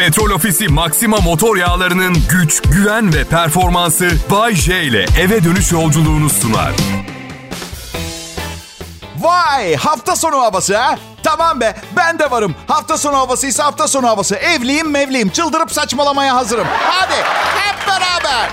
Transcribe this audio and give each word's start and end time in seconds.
Petrol 0.00 0.30
Ofisi 0.30 0.68
Maxima 0.68 1.16
motor 1.16 1.56
yağlarının 1.56 2.16
güç, 2.30 2.62
güven 2.62 3.14
ve 3.14 3.24
performansı 3.24 4.10
Bay 4.30 4.54
J 4.54 4.82
ile 4.82 5.06
eve 5.18 5.44
dönüş 5.44 5.72
yolculuğunu 5.72 6.30
sunar. 6.30 6.72
Vay 9.18 9.76
hafta 9.76 10.16
sonu 10.16 10.36
havası 10.36 10.76
ha? 10.76 10.98
Tamam 11.22 11.60
be 11.60 11.76
ben 11.96 12.18
de 12.18 12.30
varım. 12.30 12.54
Hafta 12.68 12.98
sonu 12.98 13.16
havası 13.16 13.46
ise 13.46 13.62
hafta 13.62 13.88
sonu 13.88 14.08
havası. 14.08 14.36
Evliyim 14.36 14.90
mevliyim. 14.90 15.28
Çıldırıp 15.28 15.72
saçmalamaya 15.72 16.36
hazırım. 16.36 16.66
Hadi 16.70 17.14
hep 17.56 17.88
beraber. 17.88 18.50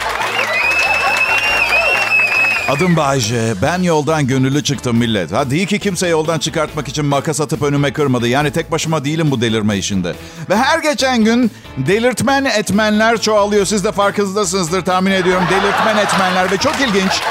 Adım 2.67 2.95
Bayce. 2.95 3.53
Ben 3.61 3.81
yoldan 3.81 4.27
gönüllü 4.27 4.63
çıktım 4.63 4.97
millet. 4.97 5.31
Ha 5.31 5.43
iyi 5.51 5.65
ki 5.65 5.79
kimse 5.79 6.07
yoldan 6.07 6.39
çıkartmak 6.39 6.87
için 6.87 7.05
makas 7.05 7.41
atıp 7.41 7.61
önüme 7.61 7.93
kırmadı. 7.93 8.27
Yani 8.27 8.51
tek 8.51 8.71
başıma 8.71 9.05
değilim 9.05 9.31
bu 9.31 9.41
delirme 9.41 9.77
işinde. 9.77 10.13
Ve 10.49 10.55
her 10.55 10.79
geçen 10.79 11.23
gün 11.23 11.51
delirtmen 11.77 12.45
etmenler 12.45 13.21
çoğalıyor. 13.21 13.65
Siz 13.65 13.83
de 13.83 13.91
farkındasınızdır 13.91 14.81
tahmin 14.81 15.11
ediyorum. 15.11 15.43
Delirtmen 15.51 15.97
etmenler 15.97 16.51
ve 16.51 16.57
çok 16.57 16.75
ilginç. 16.81 17.21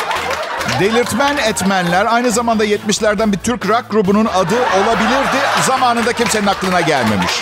Delirtmen 0.81 1.37
etmenler 1.37 2.07
aynı 2.07 2.31
zamanda 2.31 2.65
70'lerden 2.67 3.33
bir 3.33 3.39
Türk 3.39 3.69
rock 3.69 3.91
grubunun 3.91 4.25
adı 4.25 4.55
olabilirdi. 4.55 5.39
Zamanında 5.67 6.13
kimsenin 6.13 6.47
aklına 6.47 6.81
gelmemiş. 6.81 7.33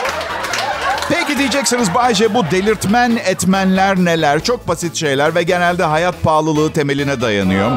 Peki 1.09 1.39
diyeceksiniz 1.39 1.95
Bayce 1.95 2.35
bu 2.35 2.51
delirtmen 2.51 3.17
etmenler 3.25 3.97
neler? 3.97 4.45
Çok 4.45 4.69
basit 4.69 4.97
şeyler 4.97 5.35
ve 5.35 5.43
genelde 5.43 5.85
hayat 5.85 6.23
pahalılığı 6.23 6.73
temeline 6.73 7.21
dayanıyor. 7.21 7.71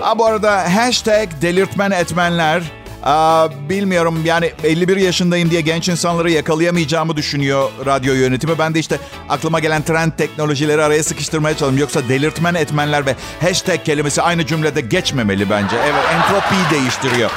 Ha, 0.00 0.18
bu 0.18 0.26
arada 0.26 0.76
hashtag 0.76 1.28
delirtmen 1.42 1.90
etmenler 1.90 2.62
Aa, 3.02 3.48
bilmiyorum 3.68 4.22
yani 4.24 4.52
51 4.64 4.96
yaşındayım 4.96 5.50
diye 5.50 5.60
genç 5.60 5.88
insanları 5.88 6.30
yakalayamayacağımı 6.30 7.16
düşünüyor 7.16 7.70
radyo 7.86 8.14
yönetimi. 8.14 8.58
Ben 8.58 8.74
de 8.74 8.78
işte 8.78 8.98
aklıma 9.28 9.60
gelen 9.60 9.82
trend 9.82 10.12
teknolojileri 10.12 10.82
araya 10.82 11.02
sıkıştırmaya 11.02 11.52
çalışıyorum. 11.52 11.78
Yoksa 11.78 12.08
delirtmen 12.08 12.54
etmenler 12.54 13.06
ve 13.06 13.14
hashtag 13.40 13.84
kelimesi 13.84 14.22
aynı 14.22 14.46
cümlede 14.46 14.80
geçmemeli 14.80 15.50
bence. 15.50 15.76
Evet 15.84 16.04
entropiyi 16.14 16.80
değiştiriyor. 16.80 17.30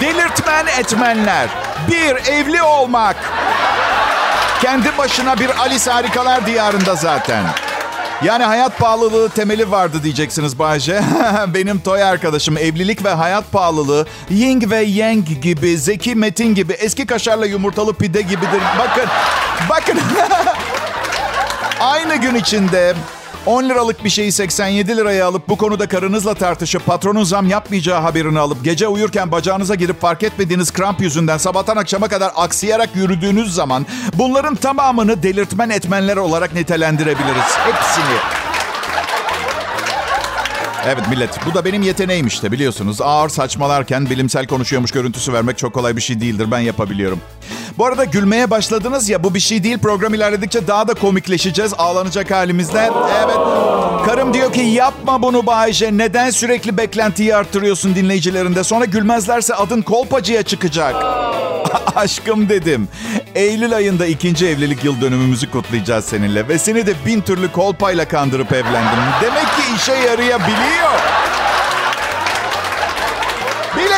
Delirtmen 0.00 0.66
etmenler. 0.80 1.48
Bir, 1.90 2.32
evli 2.32 2.62
olmak. 2.62 3.16
Kendi 4.62 4.98
başına 4.98 5.38
bir 5.38 5.58
Alice 5.58 5.90
Harikalar 5.90 6.46
Diyarında 6.46 6.94
zaten. 6.94 7.44
Yani 8.22 8.44
hayat 8.44 8.78
pahalılığı 8.78 9.28
temeli 9.28 9.70
vardı 9.70 10.02
diyeceksiniz 10.02 10.58
Bayce. 10.58 11.02
Benim 11.54 11.80
toy 11.80 12.02
arkadaşım 12.02 12.56
evlilik 12.58 13.04
ve 13.04 13.10
hayat 13.10 13.52
pahalılığı 13.52 14.06
Ying 14.30 14.70
ve 14.70 14.76
Yang 14.76 15.26
gibi, 15.42 15.78
Zeki 15.78 16.14
Metin 16.14 16.54
gibi, 16.54 16.72
eski 16.72 17.06
kaşarla 17.06 17.46
yumurtalı 17.46 17.94
pide 17.94 18.22
gibidir. 18.22 18.62
Bakın, 18.78 19.08
bakın. 19.70 20.00
Aynı 21.80 22.16
gün 22.16 22.34
içinde 22.34 22.94
10 23.46 23.68
liralık 23.68 24.04
bir 24.04 24.10
şeyi 24.10 24.32
87 24.32 24.96
liraya 24.96 25.26
alıp 25.26 25.48
bu 25.48 25.56
konuda 25.56 25.88
karınızla 25.88 26.34
tartışıp 26.34 26.86
patronun 26.86 27.24
zam 27.24 27.48
yapmayacağı 27.48 28.00
haberini 28.00 28.38
alıp 28.38 28.64
gece 28.64 28.88
uyurken 28.88 29.32
bacağınıza 29.32 29.74
girip 29.74 30.00
fark 30.00 30.22
etmediğiniz 30.22 30.72
kramp 30.72 31.00
yüzünden 31.00 31.38
sabahtan 31.38 31.76
akşama 31.76 32.08
kadar 32.08 32.32
aksayarak 32.36 32.96
yürüdüğünüz 32.96 33.54
zaman 33.54 33.86
bunların 34.14 34.54
tamamını 34.54 35.22
delirtmen 35.22 35.70
etmenler 35.70 36.16
olarak 36.16 36.54
nitelendirebiliriz. 36.54 37.56
Hepsini. 37.64 38.45
Evet 40.84 41.08
millet 41.08 41.46
bu 41.46 41.54
da 41.54 41.64
benim 41.64 41.82
yeteneğim 41.82 42.26
işte 42.26 42.52
biliyorsunuz. 42.52 43.00
Ağır 43.00 43.28
saçmalarken 43.28 44.10
bilimsel 44.10 44.46
konuşuyormuş 44.46 44.90
görüntüsü 44.90 45.32
vermek 45.32 45.58
çok 45.58 45.72
kolay 45.72 45.96
bir 45.96 46.00
şey 46.00 46.20
değildir. 46.20 46.48
Ben 46.50 46.58
yapabiliyorum. 46.58 47.20
Bu 47.78 47.86
arada 47.86 48.04
gülmeye 48.04 48.50
başladınız 48.50 49.08
ya 49.08 49.24
bu 49.24 49.34
bir 49.34 49.40
şey 49.40 49.64
değil. 49.64 49.78
Program 49.78 50.14
ilerledikçe 50.14 50.66
daha 50.66 50.88
da 50.88 50.94
komikleşeceğiz 50.94 51.74
ağlanacak 51.78 52.30
halimizde. 52.30 52.90
Evet. 53.24 53.36
Karım 54.06 54.34
diyor 54.34 54.52
ki 54.52 54.60
yapma 54.60 55.22
bunu 55.22 55.46
Bayce. 55.46 55.98
Neden 55.98 56.30
sürekli 56.30 56.76
beklentiyi 56.76 57.36
arttırıyorsun 57.36 57.94
dinleyicilerinde? 57.94 58.64
Sonra 58.64 58.84
gülmezlerse 58.84 59.54
adın 59.54 59.82
kolpacıya 59.82 60.42
çıkacak. 60.42 60.94
Aşkım 61.96 62.48
dedim. 62.48 62.88
Eylül 63.34 63.76
ayında 63.76 64.06
ikinci 64.06 64.46
evlilik 64.46 64.84
yıl 64.84 65.00
dönümümüzü 65.00 65.50
kutlayacağız 65.50 66.04
seninle. 66.04 66.48
Ve 66.48 66.58
seni 66.58 66.86
de 66.86 66.94
bin 67.06 67.20
türlü 67.20 67.52
kolpayla 67.52 68.08
kandırıp 68.08 68.52
evlendim. 68.52 68.98
Demek 69.22 69.46
ki 69.46 69.62
işe 69.76 69.92
yarayabiliyor. 69.92 71.15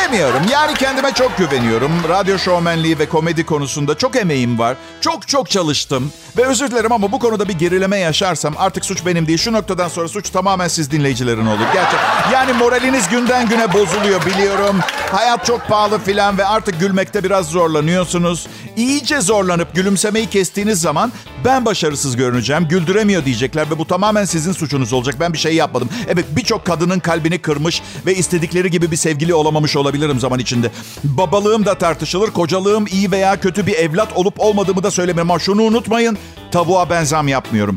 Bilemiyorum. 0.09 0.41
Yani 0.51 0.73
kendime 0.73 1.11
çok 1.13 1.37
güveniyorum. 1.37 1.91
Radyo 2.09 2.37
şovmenliği 2.37 2.99
ve 2.99 3.09
komedi 3.09 3.45
konusunda 3.45 3.97
çok 3.97 4.15
emeğim 4.15 4.59
var. 4.59 4.77
Çok 5.01 5.27
çok 5.27 5.49
çalıştım. 5.49 6.11
Ve 6.37 6.45
özür 6.45 6.71
dilerim 6.71 6.91
ama 6.91 7.11
bu 7.11 7.19
konuda 7.19 7.47
bir 7.47 7.53
gerileme 7.53 7.97
yaşarsam 7.97 8.53
artık 8.57 8.85
suç 8.85 9.05
benim 9.05 9.27
değil. 9.27 9.37
Şu 9.37 9.53
noktadan 9.53 9.87
sonra 9.87 10.07
suç 10.07 10.29
tamamen 10.29 10.67
siz 10.67 10.91
dinleyicilerin 10.91 11.45
olur. 11.45 11.65
Gerçek. 11.73 11.99
Yani 12.33 12.53
moraliniz 12.53 13.09
günden 13.09 13.49
güne 13.49 13.73
bozuluyor 13.73 14.25
biliyorum. 14.25 14.79
Hayat 15.11 15.45
çok 15.45 15.67
pahalı 15.67 15.99
filan 15.99 16.37
ve 16.37 16.45
artık 16.45 16.79
gülmekte 16.79 17.23
biraz 17.23 17.49
zorlanıyorsunuz. 17.49 18.47
İyice 18.77 19.21
zorlanıp 19.21 19.75
gülümsemeyi 19.75 20.29
kestiğiniz 20.29 20.81
zaman 20.81 21.11
ben 21.45 21.65
başarısız 21.65 22.15
görüneceğim. 22.15 22.67
Güldüremiyor 22.67 23.25
diyecekler 23.25 23.69
ve 23.71 23.77
bu 23.77 23.87
tamamen 23.87 24.25
sizin 24.25 24.51
suçunuz 24.51 24.93
olacak. 24.93 25.15
Ben 25.19 25.33
bir 25.33 25.37
şey 25.37 25.55
yapmadım. 25.55 25.89
Evet 26.07 26.25
birçok 26.31 26.65
kadının 26.65 26.99
kalbini 26.99 27.39
kırmış 27.39 27.81
ve 28.05 28.15
istedikleri 28.15 28.71
gibi 28.71 28.91
bir 28.91 28.97
sevgili 28.97 29.33
olamamış 29.33 29.75
olabilirim 29.99 30.19
zaman 30.19 30.39
içinde. 30.39 30.71
Babalığım 31.03 31.65
da 31.65 31.75
tartışılır. 31.75 32.31
Kocalığım 32.31 32.85
iyi 32.87 33.11
veya 33.11 33.39
kötü 33.39 33.67
bir 33.67 33.73
evlat 33.73 34.07
olup 34.15 34.39
olmadığımı 34.39 34.83
da 34.83 34.91
söylemem. 34.91 35.31
Ama 35.31 35.39
şunu 35.39 35.61
unutmayın. 35.61 36.17
Tavuğa 36.51 36.89
ben 36.89 37.03
zam 37.03 37.27
yapmıyorum. 37.27 37.75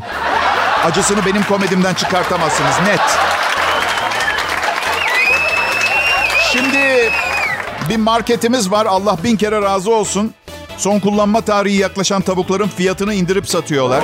Acısını 0.85 1.25
benim 1.25 1.43
komedimden 1.43 1.93
çıkartamazsınız. 1.93 2.75
Net. 2.87 2.99
Şimdi 6.51 7.11
bir 7.89 7.97
marketimiz 7.97 8.71
var. 8.71 8.85
Allah 8.85 9.17
bin 9.23 9.35
kere 9.35 9.61
razı 9.61 9.91
olsun. 9.91 10.33
Son 10.77 10.99
kullanma 10.99 11.41
tarihi 11.41 11.75
yaklaşan 11.77 12.21
tavukların 12.21 12.67
fiyatını 12.67 13.13
indirip 13.13 13.49
satıyorlar. 13.49 14.03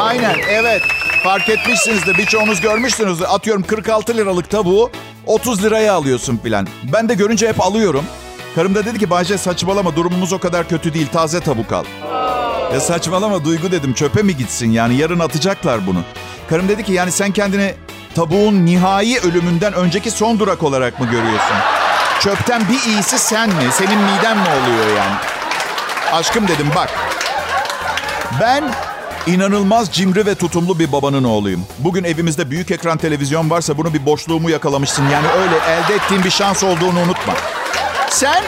Aynen 0.00 0.36
evet. 0.50 0.82
Fark 1.26 1.48
etmişsinizdir. 1.48 2.18
Birçoğunuz 2.18 2.60
görmüşsünüzdür. 2.60 3.24
Atıyorum 3.28 3.62
46 3.62 4.16
liralık 4.16 4.50
tavuğu 4.50 4.90
30 5.26 5.64
liraya 5.64 5.94
alıyorsun 5.94 6.36
filan. 6.36 6.66
Ben 6.92 7.08
de 7.08 7.14
görünce 7.14 7.48
hep 7.48 7.60
alıyorum. 7.60 8.04
Karım 8.54 8.74
da 8.74 8.84
dedi 8.84 8.98
ki 8.98 9.10
Bahçe 9.10 9.38
saçmalama 9.38 9.96
durumumuz 9.96 10.32
o 10.32 10.38
kadar 10.38 10.68
kötü 10.68 10.94
değil. 10.94 11.08
Taze 11.12 11.40
tavuk 11.40 11.72
al. 11.72 11.84
Ya 12.72 12.80
saçmalama 12.80 13.44
Duygu 13.44 13.72
dedim 13.72 13.94
çöpe 13.94 14.22
mi 14.22 14.36
gitsin 14.36 14.70
yani 14.70 14.96
yarın 14.96 15.18
atacaklar 15.18 15.86
bunu. 15.86 16.02
Karım 16.50 16.68
dedi 16.68 16.84
ki 16.84 16.92
yani 16.92 17.12
sen 17.12 17.32
kendini 17.32 17.74
tavuğun 18.14 18.66
nihai 18.66 19.18
ölümünden 19.18 19.72
önceki 19.72 20.10
son 20.10 20.38
durak 20.38 20.62
olarak 20.62 21.00
mı 21.00 21.06
görüyorsun? 21.06 21.56
Çöpten 22.20 22.62
bir 22.68 22.92
iyisi 22.92 23.18
sen 23.18 23.48
mi? 23.48 23.64
Senin 23.72 23.98
miden 23.98 24.36
mi 24.36 24.48
oluyor 24.48 24.96
yani? 24.96 25.14
Aşkım 26.12 26.48
dedim 26.48 26.70
bak. 26.76 26.90
Ben 28.40 28.74
inanılmaz 29.26 29.92
cimri 29.92 30.26
ve 30.26 30.34
tutumlu 30.34 30.78
bir 30.78 30.92
babanın 30.92 31.24
oğluyum. 31.24 31.66
Bugün 31.78 32.04
evimizde 32.04 32.50
büyük 32.50 32.70
ekran 32.70 32.98
televizyon 32.98 33.50
varsa 33.50 33.78
bunu 33.78 33.94
bir 33.94 34.06
boşluğumu 34.06 34.50
yakalamışsın. 34.50 35.08
Yani 35.08 35.26
öyle 35.28 35.56
elde 35.56 35.94
ettiğin 35.94 36.24
bir 36.24 36.30
şans 36.30 36.64
olduğunu 36.64 37.00
unutma. 37.00 37.34
Sen 38.10 38.44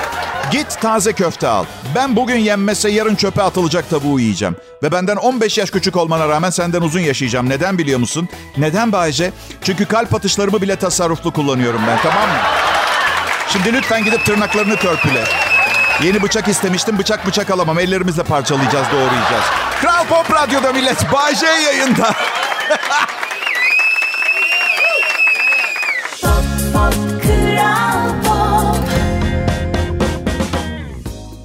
git 0.53 0.81
taze 0.81 1.13
köfte 1.13 1.49
al. 1.49 1.65
Ben 1.95 2.17
bugün 2.17 2.37
yenmezse 2.37 2.91
yarın 2.91 3.15
çöpe 3.15 3.43
atılacak 3.43 3.91
tavuğu 3.91 4.21
yiyeceğim. 4.21 4.57
Ve 4.83 4.93
benden 4.93 5.17
15 5.17 5.59
yaş 5.59 5.71
küçük 5.71 5.97
olmana 5.97 6.29
rağmen 6.29 6.51
senden 6.51 6.83
uzun 6.83 7.01
yaşayacağım. 7.01 7.49
Neden 7.49 7.79
biliyor 7.79 7.99
musun? 7.99 8.29
Neden 8.57 8.93
Bayce? 8.93 9.33
Çünkü 9.63 9.85
kalp 9.85 10.15
atışlarımı 10.15 10.63
bile 10.63 10.77
tasarruflu 10.77 11.33
kullanıyorum 11.33 11.81
ben 11.89 11.99
tamam 12.03 12.29
mı? 12.29 12.37
Şimdi 13.49 13.73
lütfen 13.73 14.05
gidip 14.05 14.25
tırnaklarını 14.27 14.77
törpüle. 14.77 15.25
Yeni 16.03 16.23
bıçak 16.23 16.49
istemiştim. 16.49 16.99
Bıçak 16.99 17.27
bıçak 17.27 17.51
alamam. 17.51 17.79
Ellerimizle 17.79 18.23
parçalayacağız, 18.23 18.87
doğrayacağız. 18.93 19.45
Kral 19.81 20.07
Pop 20.07 20.31
Radyo'da 20.35 20.73
millet. 20.73 21.13
Bayce 21.13 21.47
yayında. 21.47 22.15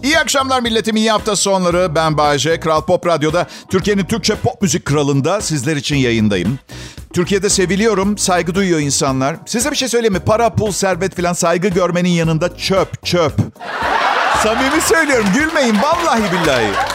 İyi 0.04 0.20
akşamlar 0.20 0.62
milletim, 0.62 0.96
iyi 0.96 1.12
hafta 1.12 1.36
sonları. 1.36 1.96
Ben 1.96 2.18
Bayece, 2.18 2.60
Kral 2.60 2.82
Pop 2.82 3.08
Radyo'da 3.08 3.48
Türkiye'nin 3.72 4.06
Türkçe 4.06 4.36
pop 4.36 4.62
müzik 4.62 4.86
kralında 4.86 5.42
sizler 5.42 5.76
için 5.76 5.96
yayındayım. 5.96 6.60
Türkiye'de 7.14 7.50
seviliyorum, 7.50 8.18
saygı 8.18 8.56
duyuyor 8.56 8.80
insanlar. 8.80 9.36
Size 9.46 9.72
bir 9.72 9.76
şey 9.76 9.88
söyleyeyim 9.88 10.14
mi? 10.14 10.20
Para, 10.20 10.50
pul, 10.50 10.72
servet 10.72 11.16
falan 11.16 11.34
saygı 11.34 11.68
görmenin 11.68 12.10
yanında 12.10 12.58
çöp, 12.58 13.06
çöp. 13.06 13.34
Samimi 14.44 14.82
söylüyorum, 14.82 15.28
gülmeyin 15.36 15.78
vallahi 15.82 16.24
billahi. 16.32 16.93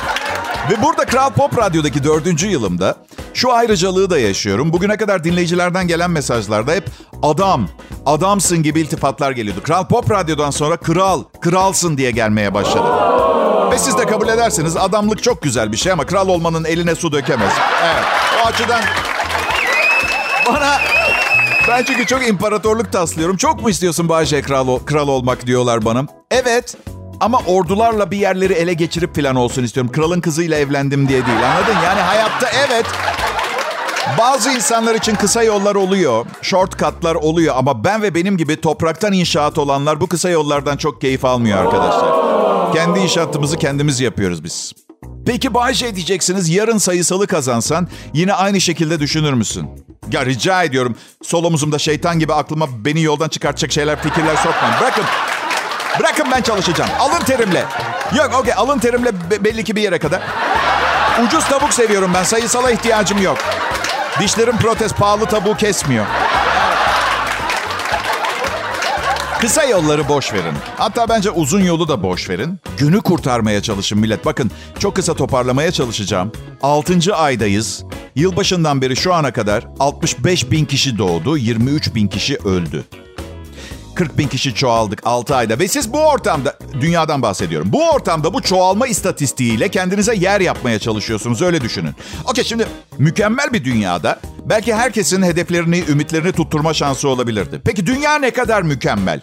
Ve 0.71 0.83
burada 0.83 1.05
Kral 1.05 1.31
Pop 1.31 1.59
Radyo'daki 1.59 2.05
dördüncü 2.05 2.47
yılımda 2.47 2.97
şu 3.35 3.53
ayrıcalığı 3.53 4.11
da 4.11 4.19
yaşıyorum. 4.19 4.73
Bugüne 4.73 4.97
kadar 4.97 5.25
dinleyicilerden 5.25 5.89
gelen 5.89 6.11
mesajlarda 6.11 6.73
hep 6.73 6.85
adam, 7.23 7.69
adamsın 8.07 8.63
gibi 8.63 8.81
iltifatlar 8.81 9.31
geliyordu. 9.31 9.63
Kral 9.63 9.87
Pop 9.87 10.11
Radyo'dan 10.11 10.51
sonra 10.51 10.77
kral, 10.77 11.25
kralsın 11.41 11.97
diye 11.97 12.11
gelmeye 12.11 12.55
başladı. 12.55 12.89
Ve 13.73 13.79
siz 13.79 13.99
de 13.99 14.07
kabul 14.07 14.29
edersiniz 14.29 14.77
adamlık 14.77 15.23
çok 15.23 15.43
güzel 15.43 15.73
bir 15.73 15.77
şey 15.77 15.93
ama 15.93 16.07
kral 16.07 16.29
olmanın 16.29 16.65
eline 16.65 16.95
su 16.95 17.13
dökemez. 17.13 17.53
Evet. 17.85 18.05
O 18.45 18.47
açıdan 18.47 18.81
bana 20.49 20.79
ben 21.69 21.85
çünkü 21.85 22.07
çok 22.07 22.29
imparatorluk 22.29 22.93
taslıyorum. 22.93 23.37
Çok 23.37 23.63
mu 23.63 23.71
istiyorsun 23.71 24.09
Bayce 24.09 24.43
kral, 24.43 24.79
kral 24.79 25.09
olmak 25.09 25.47
diyorlar 25.47 25.85
bana. 25.85 26.07
Evet 26.31 26.77
ama 27.21 27.39
ordularla 27.47 28.11
bir 28.11 28.17
yerleri 28.17 28.53
ele 28.53 28.75
geçirip 28.75 29.17
falan 29.17 29.37
olsun 29.37 29.63
istiyorum. 29.65 29.93
Kralın 29.93 30.21
kızıyla 30.21 30.59
evlendim 30.59 31.09
diye 31.09 31.27
değil 31.27 31.39
anladın? 31.39 31.85
Yani 31.85 32.01
hayatta 32.01 32.49
evet 32.67 32.87
bazı 34.19 34.51
insanlar 34.51 34.95
için 34.95 35.15
kısa 35.15 35.43
yollar 35.43 35.75
oluyor, 35.75 36.27
shortcutlar 36.43 37.15
oluyor 37.15 37.55
ama 37.59 37.85
ben 37.85 38.03
ve 38.03 38.15
benim 38.15 38.37
gibi 38.37 38.61
topraktan 38.61 39.13
inşaat 39.13 39.59
olanlar 39.59 40.01
bu 40.01 40.07
kısa 40.07 40.31
yollardan 40.31 40.77
çok 40.77 41.01
keyif 41.01 41.25
almıyor 41.25 41.59
arkadaşlar. 41.59 42.29
Kendi 42.73 42.99
inşaatımızı 42.99 43.57
kendimiz 43.57 44.01
yapıyoruz 44.01 44.45
biz. 44.45 44.73
Peki 45.27 45.55
Bayce 45.55 45.97
diyeceksiniz 45.97 46.49
yarın 46.49 46.79
sayısalı 46.79 47.27
kazansan 47.27 47.89
yine 48.15 48.35
aynı 48.35 48.61
şekilde 48.61 49.01
düşünür 49.01 49.33
müsün? 49.33 49.69
Ya 50.13 50.27
rica 50.27 50.63
ediyorum 50.63 50.97
sol 51.23 51.45
omuzumda 51.45 51.79
şeytan 51.79 52.19
gibi 52.19 52.35
aklıma 52.35 52.67
beni 52.85 53.03
yoldan 53.03 53.29
çıkartacak 53.29 53.73
şeyler 53.73 54.03
fikirler 54.03 54.37
sokmayın. 54.37 54.75
Bırakın. 54.81 55.05
Bırakın 56.01 56.27
ben 56.33 56.43
çalışacağım. 56.43 56.91
Alın 57.01 57.21
terimle. 57.25 57.65
Yok 58.17 58.31
okey 58.41 58.55
alın 58.57 58.79
terimle 58.79 59.31
be- 59.31 59.45
belli 59.45 59.65
ki 59.65 59.77
bir 59.77 59.83
yere 59.83 59.99
kadar. 59.99 60.23
Ucuz 61.27 61.45
tavuk 61.45 61.73
seviyorum 61.75 62.11
ben 62.15 62.23
sayısala 62.23 62.71
ihtiyacım 62.71 63.23
yok. 63.23 63.39
Dişlerim 64.21 64.57
protez 64.57 64.93
pahalı 64.93 65.27
tavuğu 65.27 65.57
kesmiyor. 65.57 66.07
Kısa 69.41 69.65
yolları 69.65 70.09
boş 70.09 70.33
verin. 70.33 70.55
Hatta 70.77 71.09
bence 71.09 71.31
uzun 71.31 71.61
yolu 71.61 71.89
da 71.89 72.03
boş 72.03 72.29
verin. 72.31 72.61
Günü 72.79 73.01
kurtarmaya 73.01 73.63
çalışın 73.63 73.99
millet. 73.99 74.25
Bakın 74.27 74.51
çok 74.79 74.97
kısa 74.97 75.15
toparlamaya 75.15 75.73
çalışacağım. 75.73 76.33
6. 76.63 77.17
aydayız. 77.17 77.85
Yılbaşından 78.15 78.83
beri 78.83 78.97
şu 78.97 79.15
ana 79.15 79.33
kadar 79.33 79.65
65 79.81 80.51
bin 80.51 80.65
kişi 80.65 80.99
doğdu, 80.99 81.37
23 81.37 81.95
bin 81.95 82.09
kişi 82.09 82.37
öldü. 82.37 82.85
40 83.99 84.19
bin 84.19 84.29
kişi 84.29 84.55
çoğaldık 84.55 85.01
6 85.05 85.37
ayda. 85.37 85.59
Ve 85.59 85.69
siz 85.69 85.93
bu 85.93 85.99
ortamda, 85.99 86.59
dünyadan 86.81 87.23
bahsediyorum. 87.23 87.73
Bu 87.73 87.91
ortamda 87.91 88.35
bu 88.35 88.43
çoğalma 88.43 88.87
istatistiğiyle 88.87 89.69
kendinize 89.69 90.15
yer 90.15 90.41
yapmaya 90.41 90.79
çalışıyorsunuz. 90.79 91.43
Öyle 91.43 91.61
düşünün. 91.61 91.95
Okey 92.25 92.45
şimdi 92.45 92.67
mükemmel 92.99 93.53
bir 93.53 93.65
dünyada 93.65 94.21
belki 94.45 94.75
herkesin 94.75 95.23
hedeflerini, 95.23 95.85
ümitlerini 95.89 96.33
tutturma 96.33 96.75
şansı 96.75 97.09
olabilirdi. 97.09 97.61
Peki 97.65 97.87
dünya 97.87 98.19
ne 98.19 98.31
kadar 98.31 98.63
mükemmel? 98.63 99.21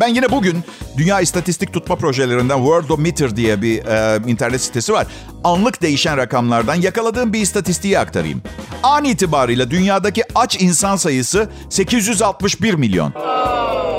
Ben 0.00 0.08
yine 0.08 0.30
bugün 0.30 0.64
dünya 0.96 1.20
istatistik 1.20 1.72
tutma 1.72 1.96
projelerinden 1.96 2.56
Worldometer 2.56 3.36
diye 3.36 3.62
bir 3.62 3.84
e, 3.84 4.20
internet 4.30 4.60
sitesi 4.60 4.92
var. 4.92 5.06
Anlık 5.44 5.82
değişen 5.82 6.16
rakamlardan 6.16 6.74
yakaladığım 6.74 7.32
bir 7.32 7.40
istatistiği 7.40 7.98
aktarayım. 7.98 8.42
An 8.82 9.04
itibariyle 9.04 9.70
dünyadaki 9.70 10.22
aç 10.34 10.62
insan 10.62 10.96
sayısı 10.96 11.50
861 11.70 12.74
milyon. 12.74 13.12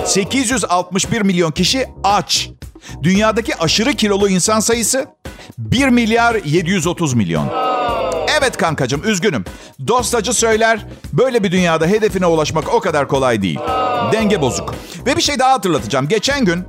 861 0.06 1.22
milyon 1.22 1.52
kişi 1.52 1.88
aç. 2.04 2.50
Dünyadaki 3.04 3.56
aşırı 3.56 3.94
kilolu 3.94 4.30
insan 4.30 4.60
sayısı 4.60 5.06
1 5.58 5.88
milyar 5.88 6.36
730 6.46 7.14
milyon. 7.14 7.48
Evet 8.28 8.58
kankacığım 8.58 9.02
üzgünüm. 9.06 9.46
Dostacı 9.88 10.34
söyler 10.34 10.86
böyle 11.14 11.44
bir 11.44 11.52
dünyada 11.52 11.86
hedefine 11.88 12.26
ulaşmak 12.26 12.74
o 12.74 12.80
kadar 12.80 13.08
kolay 13.08 13.42
değil. 13.42 13.60
Denge 14.12 14.42
bozuk. 14.42 14.74
Ve 15.06 15.18
bir 15.18 15.22
şey 15.22 15.40
daha 15.40 15.54
hatırlatacağım. 15.54 16.08
Geçen 16.08 16.46
gün 16.46 16.66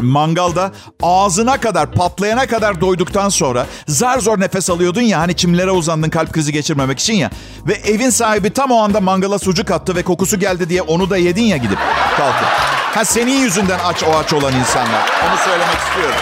mangalda 0.00 0.72
ağzına 1.02 1.60
kadar 1.60 1.92
patlayana 1.92 2.46
kadar 2.46 2.80
doyduktan 2.80 3.28
sonra 3.28 3.66
zar 3.88 4.18
zor 4.18 4.40
nefes 4.40 4.70
alıyordun 4.70 5.00
ya 5.00 5.20
hani 5.20 5.36
çimlere 5.36 5.70
uzandın 5.70 6.10
kalp 6.10 6.32
krizi 6.32 6.52
geçirmemek 6.52 6.98
için 6.98 7.14
ya. 7.14 7.30
Ve 7.66 7.72
evin 7.72 8.10
sahibi 8.10 8.50
tam 8.50 8.70
o 8.70 8.78
anda 8.78 9.00
mangala 9.00 9.38
sucuk 9.38 9.70
attı 9.70 9.96
ve 9.96 10.02
kokusu 10.02 10.38
geldi 10.38 10.68
diye 10.68 10.82
onu 10.82 11.10
da 11.10 11.16
yedin 11.16 11.42
ya 11.42 11.56
gidip 11.56 11.78
kalkıp. 12.16 12.48
Ha 12.94 13.04
senin 13.04 13.38
yüzünden 13.38 13.78
aç 13.84 14.02
o 14.04 14.16
aç 14.16 14.32
olan 14.32 14.52
insanlar. 14.52 15.10
Onu 15.28 15.36
söylemek 15.38 15.78
istiyorum. 15.78 16.20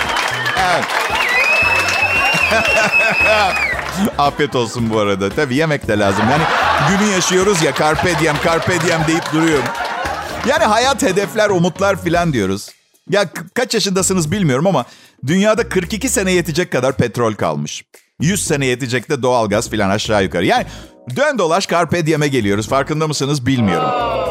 Evet. 0.59 0.85
Afiyet 4.19 4.55
olsun 4.55 4.91
bu 4.91 4.99
arada. 4.99 5.31
Tabii 5.31 5.55
yemek 5.55 5.89
de 5.89 5.99
lazım. 5.99 6.25
Yani 6.31 6.43
günü 6.89 7.11
yaşıyoruz 7.11 7.63
ya 7.63 7.75
carpe 7.75 8.19
diem, 8.21 8.37
carpe 8.45 8.81
diem 8.81 9.01
deyip 9.09 9.33
duruyorum. 9.33 9.65
Yani 10.47 10.65
hayat, 10.65 11.03
hedefler, 11.03 11.51
umutlar 11.51 12.03
filan 12.03 12.33
diyoruz. 12.33 12.71
Ya 13.11 13.25
kaç 13.55 13.75
yaşındasınız 13.75 14.33
bilmiyorum 14.33 14.67
ama 14.67 14.85
dünyada 15.27 15.69
42 15.69 16.09
sene 16.09 16.33
yetecek 16.33 16.73
kadar 16.73 16.97
petrol 16.97 17.35
kalmış. 17.35 17.85
100 18.23 18.47
sene 18.47 18.67
yetecek 18.67 19.11
de 19.11 19.23
doğalgaz 19.23 19.71
filan 19.71 19.91
aşağı 19.91 20.23
yukarı. 20.25 20.47
Yani 20.47 20.67
dön 21.17 21.39
dolaş 21.39 21.69
Carpe 21.69 22.07
Diem'e 22.07 22.29
geliyoruz. 22.29 22.69
Farkında 22.69 23.09
mısınız 23.09 23.47
bilmiyorum. 23.47 23.89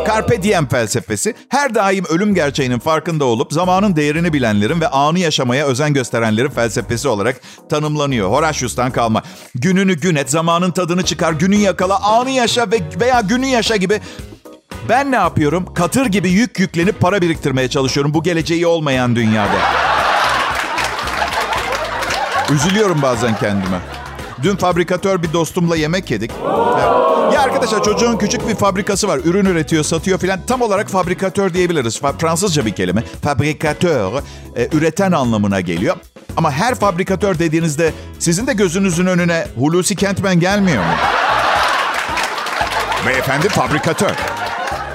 Carpe 0.07 0.43
Diem 0.43 0.67
felsefesi 0.67 1.35
her 1.49 1.75
daim 1.75 2.05
ölüm 2.05 2.35
gerçeğinin 2.35 2.79
farkında 2.79 3.25
olup 3.25 3.53
zamanın 3.53 3.95
değerini 3.95 4.33
bilenlerin 4.33 4.81
ve 4.81 4.88
anı 4.88 5.19
yaşamaya 5.19 5.67
özen 5.67 5.93
gösterenlerin 5.93 6.49
felsefesi 6.49 7.07
olarak 7.07 7.41
tanımlanıyor. 7.69 8.29
Horatius'tan 8.29 8.91
kalma. 8.91 9.23
Gününü 9.55 9.99
gün 9.99 10.15
et, 10.15 10.29
zamanın 10.29 10.71
tadını 10.71 11.05
çıkar, 11.05 11.33
günü 11.33 11.55
yakala, 11.55 12.01
anı 12.01 12.29
yaşa 12.29 12.71
ve 12.71 12.79
veya 13.01 13.21
günü 13.21 13.45
yaşa 13.45 13.75
gibi 13.75 14.01
ben 14.89 15.11
ne 15.11 15.15
yapıyorum? 15.15 15.73
Katır 15.73 16.05
gibi 16.05 16.29
yük 16.29 16.59
yüklenip 16.59 16.99
para 16.99 17.21
biriktirmeye 17.21 17.69
çalışıyorum 17.69 18.13
bu 18.13 18.23
geleceği 18.23 18.67
olmayan 18.67 19.15
dünyada. 19.15 19.90
Üzülüyorum 22.56 23.01
bazen 23.01 23.38
kendime. 23.39 23.80
Dün 24.44 24.56
fabrikatör 24.56 25.24
bir 25.24 25.33
dostumla 25.33 25.75
yemek 25.75 26.12
yedik. 26.12 26.31
Ya 27.33 27.42
arkadaşlar 27.42 27.83
çocuğun 27.83 28.18
küçük 28.18 28.48
bir 28.48 28.56
fabrikası 28.56 29.07
var. 29.07 29.19
Ürün 29.24 29.45
üretiyor, 29.45 29.83
satıyor 29.83 30.19
filan. 30.19 30.39
Tam 30.48 30.62
olarak 30.62 30.89
fabrikatör 30.89 31.53
diyebiliriz. 31.53 32.01
Fransızca 32.19 32.65
bir 32.65 32.71
kelime. 32.71 33.03
Fabrikatör, 33.24 34.12
e, 34.56 34.68
üreten 34.71 35.12
anlamına 35.12 35.62
geliyor. 35.62 35.95
Ama 36.38 36.51
her 36.51 36.75
fabrikatör 36.75 37.39
dediğinizde 37.39 37.94
sizin 38.19 38.48
de 38.48 38.54
gözünüzün 38.54 39.06
önüne 39.06 39.47
Hulusi 39.57 39.95
Kentmen 39.95 40.39
gelmiyor 40.39 40.83
mu? 40.83 40.94
Beyefendi 43.07 43.50
fabrikatör. 43.50 44.15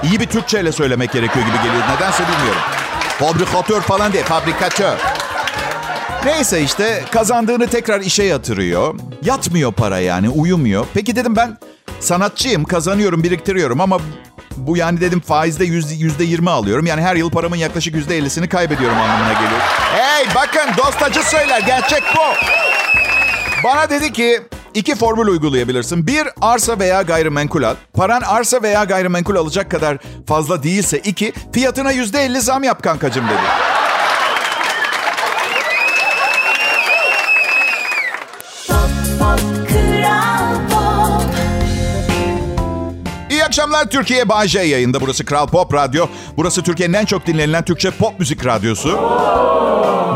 İyi 0.03 0.19
bir 0.19 0.25
Türkçe 0.25 0.61
ile 0.61 0.71
söylemek 0.71 1.11
gerekiyor 1.11 1.45
gibi 1.45 1.57
geliyor. 1.57 1.83
Nedense 1.95 2.23
bilmiyorum. 2.23 2.61
Fabrikatör 3.19 3.81
falan 3.81 4.13
değil, 4.13 4.25
fabrikatör. 4.25 5.16
Neyse 6.25 6.61
işte 6.61 7.03
kazandığını 7.11 7.67
tekrar 7.67 8.01
işe 8.01 8.23
yatırıyor. 8.23 8.99
Yatmıyor 9.23 9.73
para 9.73 9.99
yani, 9.99 10.29
uyumuyor. 10.29 10.85
Peki 10.93 11.15
dedim 11.15 11.35
ben 11.35 11.57
sanatçıyım, 11.99 12.63
kazanıyorum, 12.63 13.23
biriktiriyorum 13.23 13.81
ama 13.81 13.99
bu 14.57 14.77
yani 14.77 15.01
dedim 15.01 15.19
faizde 15.19 15.65
yüzde, 15.65 16.23
yirmi 16.23 16.49
alıyorum. 16.49 16.85
Yani 16.85 17.01
her 17.01 17.15
yıl 17.15 17.29
paramın 17.31 17.55
yaklaşık 17.55 17.95
yüzde 17.95 18.17
ellisini 18.17 18.49
kaybediyorum 18.49 18.97
anlamına 18.97 19.33
geliyor. 19.33 19.61
Hey 19.95 20.25
bakın 20.35 20.77
dostacı 20.77 21.23
söyler, 21.23 21.61
gerçek 21.61 22.03
bu. 22.15 22.47
Bana 23.63 23.89
dedi 23.89 24.13
ki 24.13 24.41
iki 24.73 24.95
formül 24.95 25.27
uygulayabilirsin. 25.27 26.07
Bir, 26.07 26.27
arsa 26.41 26.79
veya 26.79 27.01
gayrimenkul 27.01 27.63
al. 27.63 27.75
Paran 27.93 28.21
arsa 28.21 28.61
veya 28.61 28.83
gayrimenkul 28.83 29.35
alacak 29.35 29.71
kadar 29.71 29.97
fazla 30.27 30.63
değilse 30.63 30.99
iki, 30.99 31.33
fiyatına 31.53 31.91
yüzde 31.91 32.23
elli 32.23 32.41
zam 32.41 32.63
yap 32.63 32.83
kankacım 32.83 33.25
dedi. 33.25 33.41
Akşamlar 43.67 43.89
Türkiye 43.89 44.25
J 44.47 44.59
yayında. 44.63 45.01
Burası 45.01 45.25
Kral 45.25 45.47
Pop 45.47 45.73
Radyo. 45.73 46.05
Burası 46.37 46.63
Türkiye'nin 46.63 46.93
en 46.93 47.05
çok 47.05 47.27
dinlenilen 47.27 47.65
Türkçe 47.65 47.91
pop 47.91 48.19
müzik 48.19 48.45
radyosu. 48.45 48.99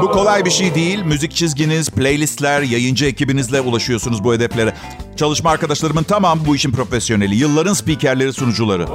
Bu 0.01 0.11
kolay 0.11 0.45
bir 0.45 0.49
şey 0.49 0.75
değil. 0.75 1.03
Müzik 1.03 1.35
çizginiz, 1.35 1.89
playlistler, 1.89 2.61
yayıncı 2.61 3.05
ekibinizle 3.05 3.61
ulaşıyorsunuz 3.61 4.23
bu 4.23 4.33
hedeflere. 4.33 4.73
Çalışma 5.15 5.49
arkadaşlarımın 5.49 6.03
tamamı 6.03 6.45
bu 6.45 6.55
işin 6.55 6.71
profesyoneli. 6.71 7.35
Yılların 7.35 7.73
spikerleri, 7.73 8.33
sunucuları. 8.33 8.87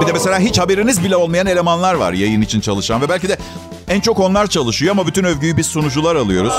Bir 0.00 0.06
de 0.06 0.12
mesela 0.12 0.38
hiç 0.38 0.58
haberiniz 0.58 1.04
bile 1.04 1.16
olmayan 1.16 1.46
elemanlar 1.46 1.94
var 1.94 2.12
yayın 2.12 2.42
için 2.42 2.60
çalışan. 2.60 3.02
Ve 3.02 3.08
belki 3.08 3.28
de 3.28 3.38
en 3.88 4.00
çok 4.00 4.20
onlar 4.20 4.46
çalışıyor 4.46 4.92
ama 4.92 5.06
bütün 5.06 5.24
övgüyü 5.24 5.56
biz 5.56 5.66
sunucular 5.66 6.16
alıyoruz. 6.16 6.54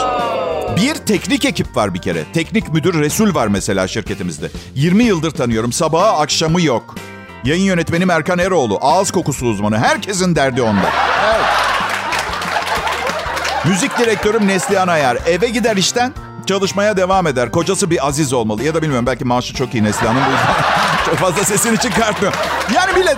Bir 0.77 0.95
teknik 0.95 1.45
ekip 1.45 1.75
var 1.77 1.93
bir 1.93 2.01
kere. 2.01 2.23
Teknik 2.33 2.73
müdür 2.73 2.99
Resul 2.99 3.35
var 3.35 3.47
mesela 3.47 3.87
şirketimizde. 3.87 4.49
20 4.75 5.03
yıldır 5.03 5.31
tanıyorum. 5.31 5.71
Sabahı 5.71 6.07
akşamı 6.21 6.61
yok. 6.61 6.95
Yayın 7.43 7.63
yönetmenim 7.63 8.09
Erkan 8.09 8.39
Eroğlu. 8.39 8.77
Ağız 8.81 9.11
kokusu 9.11 9.45
uzmanı. 9.45 9.77
Herkesin 9.79 10.35
derdi 10.35 10.61
onda. 10.61 10.89
Evet. 11.25 11.45
Müzik 13.65 13.97
direktörüm 13.97 14.47
Neslihan 14.47 14.87
Ayar. 14.87 15.17
Eve 15.25 15.49
gider 15.49 15.77
işten 15.77 16.13
çalışmaya 16.45 16.97
devam 16.97 17.27
eder. 17.27 17.51
Kocası 17.51 17.89
bir 17.89 18.07
aziz 18.07 18.33
olmalı. 18.33 18.63
Ya 18.63 18.73
da 18.73 18.81
bilmiyorum 18.81 19.05
belki 19.05 19.25
maaşı 19.25 19.53
çok 19.53 19.73
iyi 19.73 19.83
Neslihan'ın. 19.83 20.21
Bu 20.27 20.31
yüzden 20.31 20.55
çok 21.05 21.15
fazla 21.15 21.43
sesini 21.43 21.77
çıkartmıyor. 21.77 22.33
Yani 22.75 22.93
millet 22.99 23.17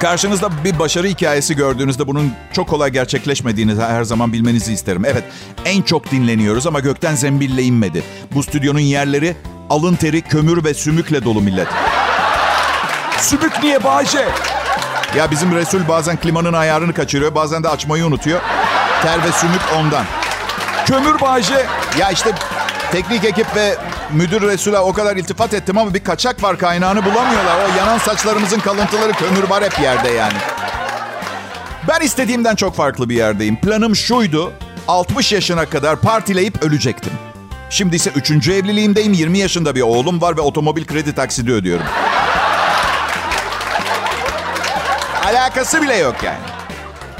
Karşınızda 0.00 0.50
bir 0.64 0.78
başarı 0.78 1.06
hikayesi 1.06 1.56
gördüğünüzde 1.56 2.06
bunun 2.06 2.32
çok 2.52 2.68
kolay 2.68 2.90
gerçekleşmediğini 2.90 3.74
her 3.82 4.04
zaman 4.04 4.32
bilmenizi 4.32 4.72
isterim. 4.72 5.04
Evet, 5.04 5.24
en 5.64 5.82
çok 5.82 6.10
dinleniyoruz 6.10 6.66
ama 6.66 6.80
gökten 6.80 7.14
zembille 7.14 7.62
inmedi. 7.62 8.02
Bu 8.34 8.42
stüdyonun 8.42 8.78
yerleri 8.78 9.36
alın 9.70 9.94
teri, 9.94 10.22
kömür 10.22 10.64
ve 10.64 10.74
sümükle 10.74 11.24
dolu 11.24 11.40
millet. 11.40 11.68
Sümük 13.18 13.62
niye 13.62 13.84
Bayce? 13.84 14.28
Ya 15.16 15.30
bizim 15.30 15.54
Resul 15.54 15.88
bazen 15.88 16.16
klimanın 16.16 16.52
ayarını 16.52 16.94
kaçırıyor, 16.94 17.34
bazen 17.34 17.64
de 17.64 17.68
açmayı 17.68 18.06
unutuyor. 18.06 18.40
Ter 19.02 19.24
ve 19.24 19.32
sümük 19.32 19.60
ondan. 19.78 20.04
Kömür 20.86 21.20
Bayce. 21.20 21.66
Ya 21.98 22.10
işte 22.10 22.30
teknik 22.92 23.24
ekip 23.24 23.56
ve 23.56 23.76
müdür 24.12 24.42
Resul'a 24.42 24.84
o 24.84 24.92
kadar 24.92 25.16
iltifat 25.16 25.54
ettim 25.54 25.78
ama 25.78 25.94
bir 25.94 26.04
kaçak 26.04 26.42
var 26.42 26.58
kaynağını 26.58 27.04
bulamıyorlar. 27.04 27.56
O 27.56 27.78
yanan 27.78 27.98
saçlarımızın 27.98 28.60
kalıntıları 28.60 29.12
kömür 29.12 29.50
var 29.50 29.64
hep 29.64 29.80
yerde 29.80 30.08
yani. 30.08 30.36
Ben 31.88 32.00
istediğimden 32.00 32.54
çok 32.54 32.74
farklı 32.74 33.08
bir 33.08 33.16
yerdeyim. 33.16 33.60
Planım 33.60 33.96
şuydu. 33.96 34.52
60 34.88 35.32
yaşına 35.32 35.66
kadar 35.66 36.00
partileyip 36.00 36.62
ölecektim. 36.62 37.12
Şimdi 37.70 37.96
ise 37.96 38.10
3. 38.10 38.30
evliliğimdeyim. 38.48 39.12
20 39.12 39.38
yaşında 39.38 39.74
bir 39.74 39.82
oğlum 39.82 40.20
var 40.20 40.36
ve 40.36 40.40
otomobil 40.40 40.84
kredi 40.84 41.14
taksidi 41.14 41.52
ödüyorum. 41.52 41.86
Alakası 45.24 45.82
bile 45.82 45.96
yok 45.96 46.16
yani. 46.22 46.57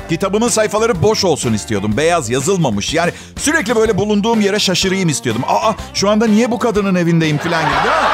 Kitabımın 0.08 0.48
sayfaları 0.48 1.02
boş 1.02 1.24
olsun 1.24 1.52
istiyordum. 1.52 1.96
Beyaz 1.96 2.30
yazılmamış. 2.30 2.94
Yani 2.94 3.12
sürekli 3.38 3.76
böyle 3.76 3.98
bulunduğum 3.98 4.40
yere 4.40 4.58
şaşırayım 4.58 5.08
istiyordum. 5.08 5.42
Aa 5.48 5.72
şu 5.94 6.10
anda 6.10 6.26
niye 6.26 6.50
bu 6.50 6.58
kadının 6.58 6.94
evindeyim 6.94 7.38
falan 7.38 7.62
gibi 7.62 7.74
değil 7.84 7.96
mi? 7.96 8.08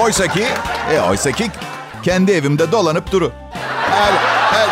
Oysa 0.00 0.26
ki, 0.28 0.46
e, 0.94 1.00
oysa 1.00 1.32
ki 1.32 1.50
kendi 2.02 2.32
evimde 2.32 2.72
dolanıp 2.72 3.12
duru. 3.12 3.32
El, 3.94 4.12
el. 4.58 4.68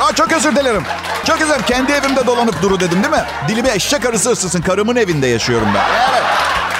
Aa, 0.00 0.12
çok 0.12 0.32
özür 0.32 0.56
dilerim. 0.56 0.82
Çok 1.26 1.36
özür 1.36 1.46
dilerim. 1.46 1.64
Kendi 1.66 1.92
evimde 1.92 2.26
dolanıp 2.26 2.62
duru 2.62 2.80
dedim 2.80 3.02
değil 3.02 3.14
mi? 3.14 3.24
Dilimi 3.48 3.68
eşek 3.70 4.06
arısı 4.06 4.30
ısısın. 4.30 4.62
Karımın 4.62 4.96
evinde 4.96 5.26
yaşıyorum 5.26 5.68
ben. 5.74 5.84
Evet. 6.10 6.22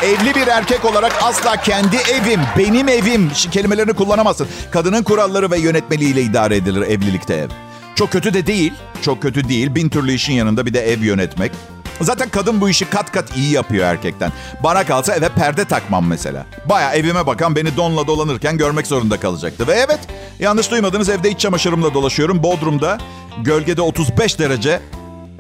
Evli 0.05 0.35
bir 0.35 0.47
erkek 0.47 0.85
olarak 0.85 1.13
asla 1.23 1.57
kendi 1.57 1.97
evim, 1.97 2.41
benim 2.59 2.89
evim 2.89 3.31
kelimelerini 3.51 3.93
kullanamazsın. 3.93 4.49
Kadının 4.71 5.03
kuralları 5.03 5.51
ve 5.51 5.59
yönetmeliğiyle 5.59 6.23
idare 6.23 6.57
edilir 6.57 6.83
evlilikte 6.83 7.35
ev. 7.35 7.49
Çok 7.95 8.11
kötü 8.13 8.35
de 8.35 8.47
değil, 8.47 8.73
çok 9.03 9.23
kötü 9.23 9.49
değil. 9.49 9.75
Bin 9.75 9.89
türlü 9.89 10.13
işin 10.13 10.33
yanında 10.33 10.67
bir 10.67 10.75
de 10.75 10.93
ev 10.93 11.01
yönetmek. 11.01 11.53
Zaten 12.01 12.29
kadın 12.29 12.61
bu 12.61 12.69
işi 12.69 12.85
kat 12.85 13.13
kat 13.13 13.37
iyi 13.37 13.53
yapıyor 13.53 13.87
erkekten. 13.87 14.33
Bana 14.65 14.87
kalsa 14.87 15.15
eve 15.15 15.29
perde 15.29 15.65
takmam 15.65 16.07
mesela. 16.07 16.47
Baya 16.69 16.93
evime 16.93 17.27
bakan 17.27 17.57
beni 17.57 17.77
donla 17.77 18.07
dolanırken 18.07 18.59
görmek 18.59 18.87
zorunda 18.87 19.21
kalacaktı. 19.21 19.67
Ve 19.67 19.73
evet, 19.73 20.01
yanlış 20.39 20.71
duymadınız 20.71 21.09
evde 21.09 21.31
iç 21.31 21.41
çamaşırımla 21.41 21.95
dolaşıyorum. 21.95 22.43
Bodrum'da 22.43 22.99
gölgede 23.45 23.83
35 23.83 24.39
derece 24.39 24.81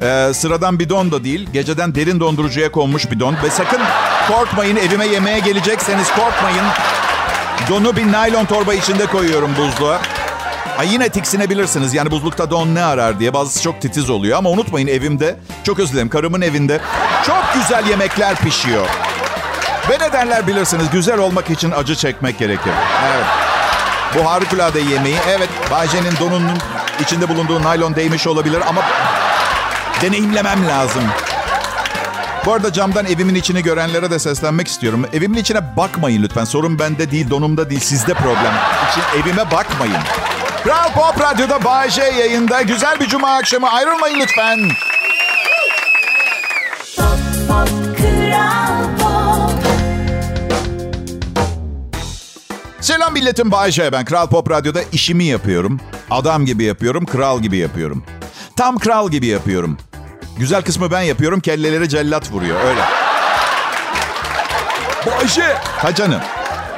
ee, 0.02 0.30
sıradan 0.34 0.78
bidon 0.78 1.12
da 1.12 1.24
değil. 1.24 1.48
Geceden 1.52 1.94
derin 1.94 2.20
dondurucuya 2.20 2.72
konmuş 2.72 3.10
bidon. 3.10 3.36
Ve 3.44 3.50
sakın 3.50 3.80
korkmayın 4.30 4.76
evime 4.76 5.06
yemeğe 5.06 5.38
gelecekseniz 5.38 6.08
korkmayın. 6.08 6.64
Donu 7.68 7.96
bir 7.96 8.12
naylon 8.12 8.44
torba 8.44 8.74
içinde 8.74 9.06
koyuyorum 9.06 9.50
buzluğa. 9.56 10.00
Ay 10.78 10.92
yine 10.92 11.08
tiksinebilirsiniz. 11.08 11.94
Yani 11.94 12.10
buzlukta 12.10 12.50
don 12.50 12.74
ne 12.74 12.84
arar 12.84 13.20
diye. 13.20 13.34
Bazısı 13.34 13.62
çok 13.62 13.80
titiz 13.80 14.10
oluyor. 14.10 14.38
Ama 14.38 14.50
unutmayın 14.50 14.86
evimde, 14.86 15.36
çok 15.64 15.78
özür 15.78 15.92
dilerim 15.92 16.08
karımın 16.08 16.40
evinde 16.40 16.80
çok 17.26 17.44
güzel 17.54 17.86
yemekler 17.86 18.36
pişiyor. 18.36 18.86
Ve 19.90 19.98
ne 20.28 20.46
bilirsiniz. 20.46 20.90
Güzel 20.92 21.18
olmak 21.18 21.50
için 21.50 21.70
acı 21.70 21.94
çekmek 21.96 22.38
gerekir. 22.38 22.72
Evet. 23.06 23.26
Bu 24.14 24.30
harikulade 24.30 24.80
yemeği. 24.80 25.16
Evet 25.28 25.48
Bayce'nin 25.70 26.16
donunun 26.20 26.58
içinde 27.00 27.28
bulunduğu 27.28 27.62
naylon 27.62 27.94
değmiş 27.94 28.26
olabilir 28.26 28.62
ama 28.68 28.82
deneyimlemem 30.02 30.68
lazım. 30.68 31.02
Bu 32.46 32.52
arada 32.52 32.72
camdan 32.72 33.06
evimin 33.06 33.34
içini 33.34 33.62
görenlere 33.62 34.10
de 34.10 34.18
seslenmek 34.18 34.68
istiyorum. 34.68 35.06
Evimin 35.12 35.38
içine 35.38 35.76
bakmayın 35.76 36.22
lütfen. 36.22 36.44
Sorun 36.44 36.78
bende 36.78 37.10
değil, 37.10 37.30
donumda 37.30 37.70
değil. 37.70 37.80
Sizde 37.80 38.14
problem. 38.14 38.52
İçin, 38.90 39.22
evime 39.22 39.50
bakmayın. 39.50 39.96
Kral 40.64 40.92
Pop 40.94 41.20
Radyo'da 41.20 41.64
Bay 41.64 41.90
J 41.90 42.02
yayında. 42.02 42.62
Güzel 42.62 43.00
bir 43.00 43.06
cuma 43.08 43.28
akşamı. 43.36 43.70
Ayrılmayın 43.70 44.20
lütfen. 44.20 44.58
Selam 52.80 53.12
milletim 53.12 53.50
Bay 53.50 53.70
J 53.70 53.92
ben. 53.92 54.04
Kral 54.04 54.26
Pop 54.28 54.50
Radyo'da 54.50 54.80
işimi 54.92 55.24
yapıyorum. 55.24 55.80
Adam 56.10 56.46
gibi 56.46 56.64
yapıyorum, 56.64 57.06
kral 57.06 57.40
gibi 57.42 57.56
yapıyorum. 57.56 58.04
Tam 58.56 58.78
kral 58.78 59.10
gibi 59.10 59.26
yapıyorum. 59.26 59.78
Güzel 60.40 60.62
kısmı 60.62 60.90
ben 60.90 61.00
yapıyorum. 61.00 61.40
Kelleleri 61.40 61.88
cellat 61.88 62.32
vuruyor. 62.32 62.60
Öyle. 62.64 62.80
Bayşe. 65.06 65.54
Ha 65.78 65.94
canım. 65.94 66.20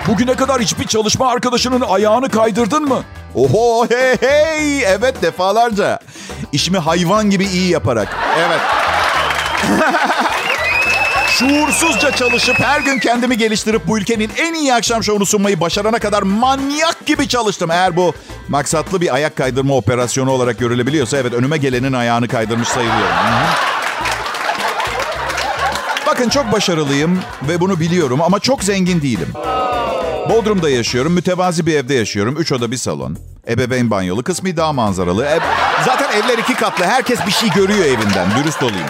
Bugüne 0.07 0.35
kadar 0.35 0.61
hiçbir 0.61 0.87
çalışma 0.87 1.29
arkadaşının 1.29 1.81
ayağını 1.81 2.29
kaydırdın 2.31 2.83
mı? 2.89 3.03
Oho 3.35 3.87
hey 3.89 4.17
hey. 4.21 4.85
Evet 4.85 5.23
defalarca. 5.23 5.99
İşimi 6.53 6.79
hayvan 6.79 7.31
gibi 7.31 7.47
iyi 7.47 7.71
yaparak. 7.71 8.17
Evet. 8.39 8.61
Şuursuzca 11.43 12.11
çalışıp 12.11 12.61
her 12.61 12.81
gün 12.81 12.99
kendimi 12.99 13.39
geliştirip 13.39 13.87
bu 13.89 13.99
ülkenin 13.99 14.31
en 14.39 14.55
iyi 14.55 14.75
akşam 14.75 15.03
şovunu 15.03 15.27
sunmayı 15.27 15.61
başarana 15.61 15.99
kadar 15.99 16.23
manyak 16.23 17.07
gibi 17.07 17.29
çalıştım. 17.29 17.71
Eğer 17.71 17.97
bu 17.97 18.15
maksatlı 18.49 19.01
bir 19.01 19.15
ayak 19.15 19.37
kaydırma 19.37 19.75
operasyonu 19.75 20.31
olarak 20.31 20.59
görülebiliyorsa 20.59 21.19
evet 21.19 21.33
önüme 21.33 21.57
gelenin 21.57 21.93
ayağını 21.93 22.29
kaydırmış 22.29 22.69
sayılıyorum. 22.69 23.15
Bakın 26.07 26.29
çok 26.29 26.53
başarılıyım 26.53 27.21
ve 27.49 27.61
bunu 27.61 27.81
biliyorum 27.81 28.23
ama 28.23 28.39
çok 28.39 28.65
zengin 28.65 29.03
değilim. 29.03 29.29
Bodrum'da 30.31 30.71
yaşıyorum, 30.71 31.13
mütevazi 31.13 31.67
bir 31.67 31.75
evde 31.75 31.95
yaşıyorum. 31.95 32.37
Üç 32.39 32.53
oda 32.53 32.71
bir 32.71 32.77
salon. 32.77 33.17
Ebeveyn 33.49 33.91
banyolu, 33.91 34.23
kısmı 34.23 34.57
daha 34.57 34.73
manzaralı. 34.73 35.25
E, 35.25 35.39
zaten 35.85 36.09
evler 36.19 36.39
iki 36.39 36.55
katlı. 36.55 36.85
Herkes 36.85 37.27
bir 37.27 37.33
şey 37.33 37.51
görüyor 37.51 37.85
evinden. 37.85 38.29
Dürüst 38.39 38.63
olayım. 38.63 38.87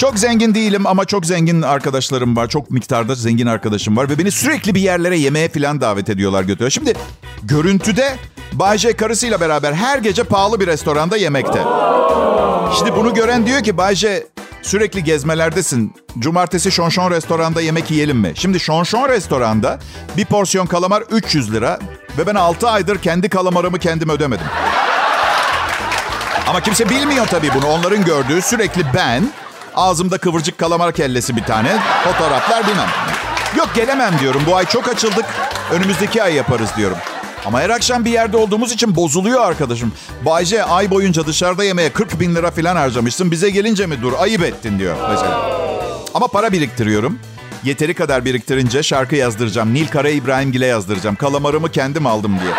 Çok 0.00 0.18
zengin 0.18 0.54
değilim 0.54 0.86
ama 0.86 1.04
çok 1.04 1.26
zengin 1.26 1.62
arkadaşlarım 1.62 2.36
var. 2.36 2.48
Çok 2.48 2.70
miktarda 2.70 3.14
zengin 3.14 3.46
arkadaşım 3.46 3.96
var. 3.96 4.08
Ve 4.08 4.18
beni 4.18 4.30
sürekli 4.30 4.74
bir 4.74 4.80
yerlere 4.80 5.18
yemeğe 5.18 5.48
falan 5.48 5.80
davet 5.80 6.10
ediyorlar 6.10 6.42
götürüyor. 6.42 6.70
Şimdi 6.70 6.94
görüntüde 7.42 8.16
Bay 8.52 8.78
J 8.78 8.92
karısıyla 8.92 9.40
beraber 9.40 9.72
her 9.72 9.98
gece 9.98 10.24
pahalı 10.24 10.60
bir 10.60 10.66
restoranda 10.66 11.16
yemekte. 11.16 11.62
Şimdi 12.78 12.96
bunu 12.96 13.14
gören 13.14 13.46
diyor 13.46 13.62
ki 13.62 13.76
Bay 13.76 13.94
J 13.94 14.26
sürekli 14.62 15.04
gezmelerdesin. 15.04 15.94
Cumartesi 16.18 16.72
Şonşon 16.72 17.10
restoranda 17.10 17.60
yemek 17.60 17.90
yiyelim 17.90 18.18
mi? 18.18 18.32
Şimdi 18.34 18.60
Şonşon 18.60 19.08
restoranda 19.08 19.78
bir 20.16 20.24
porsiyon 20.24 20.66
kalamar 20.66 21.02
300 21.10 21.52
lira. 21.52 21.78
Ve 22.18 22.26
ben 22.26 22.34
6 22.34 22.68
aydır 22.68 22.98
kendi 22.98 23.28
kalamarımı 23.28 23.78
kendim 23.78 24.08
ödemedim. 24.08 24.46
Ama 26.48 26.60
kimse 26.60 26.88
bilmiyor 26.88 27.26
tabii 27.26 27.50
bunu. 27.54 27.66
Onların 27.66 28.04
gördüğü 28.04 28.42
sürekli 28.42 28.84
ben 28.94 29.24
Ağzımda 29.74 30.18
kıvırcık 30.18 30.58
kalamar 30.58 30.92
kellesi 30.92 31.36
bir 31.36 31.44
tane. 31.44 31.78
Fotoğraflar 32.04 32.66
bilmem. 32.66 32.88
Yok 33.56 33.68
gelemem 33.74 34.14
diyorum. 34.20 34.42
Bu 34.46 34.56
ay 34.56 34.66
çok 34.66 34.88
açıldık. 34.88 35.24
Önümüzdeki 35.72 36.22
ay 36.22 36.34
yaparız 36.34 36.70
diyorum. 36.76 36.96
Ama 37.46 37.60
her 37.60 37.70
akşam 37.70 38.04
bir 38.04 38.10
yerde 38.10 38.36
olduğumuz 38.36 38.72
için 38.72 38.96
bozuluyor 38.96 39.40
arkadaşım. 39.40 39.92
Bayce 40.26 40.64
ay 40.64 40.90
boyunca 40.90 41.26
dışarıda 41.26 41.64
yemeğe 41.64 41.92
40 41.92 42.20
bin 42.20 42.34
lira 42.34 42.50
falan 42.50 42.76
harcamışsın. 42.76 43.30
Bize 43.30 43.50
gelince 43.50 43.86
mi 43.86 44.02
dur 44.02 44.12
ayıp 44.18 44.42
ettin 44.42 44.78
diyor 44.78 44.96
mesela. 45.10 45.50
Ama 46.14 46.26
para 46.26 46.52
biriktiriyorum. 46.52 47.18
Yeteri 47.64 47.94
kadar 47.94 48.24
biriktirince 48.24 48.82
şarkı 48.82 49.16
yazdıracağım. 49.16 49.74
Nil 49.74 49.88
Kara 49.88 50.08
İbrahimgil'e 50.08 50.66
yazdıracağım. 50.66 51.16
Kalamarımı 51.16 51.70
kendim 51.72 52.06
aldım 52.06 52.38
diye. 52.42 52.52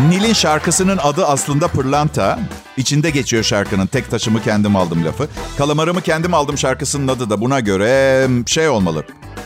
Nil'in 0.00 0.32
şarkısının 0.32 0.98
adı 1.02 1.26
aslında 1.26 1.68
Pırlanta. 1.68 2.38
İçinde 2.76 3.10
geçiyor 3.10 3.42
şarkının. 3.42 3.86
Tek 3.86 4.10
taşımı 4.10 4.42
kendim 4.42 4.76
aldım 4.76 5.04
lafı. 5.04 5.28
Kalamarımı 5.58 6.00
kendim 6.00 6.34
aldım 6.34 6.58
şarkısının 6.58 7.08
adı 7.08 7.30
da 7.30 7.40
buna 7.40 7.60
göre 7.60 8.26
şey 8.46 8.68
olmalı. 8.68 9.04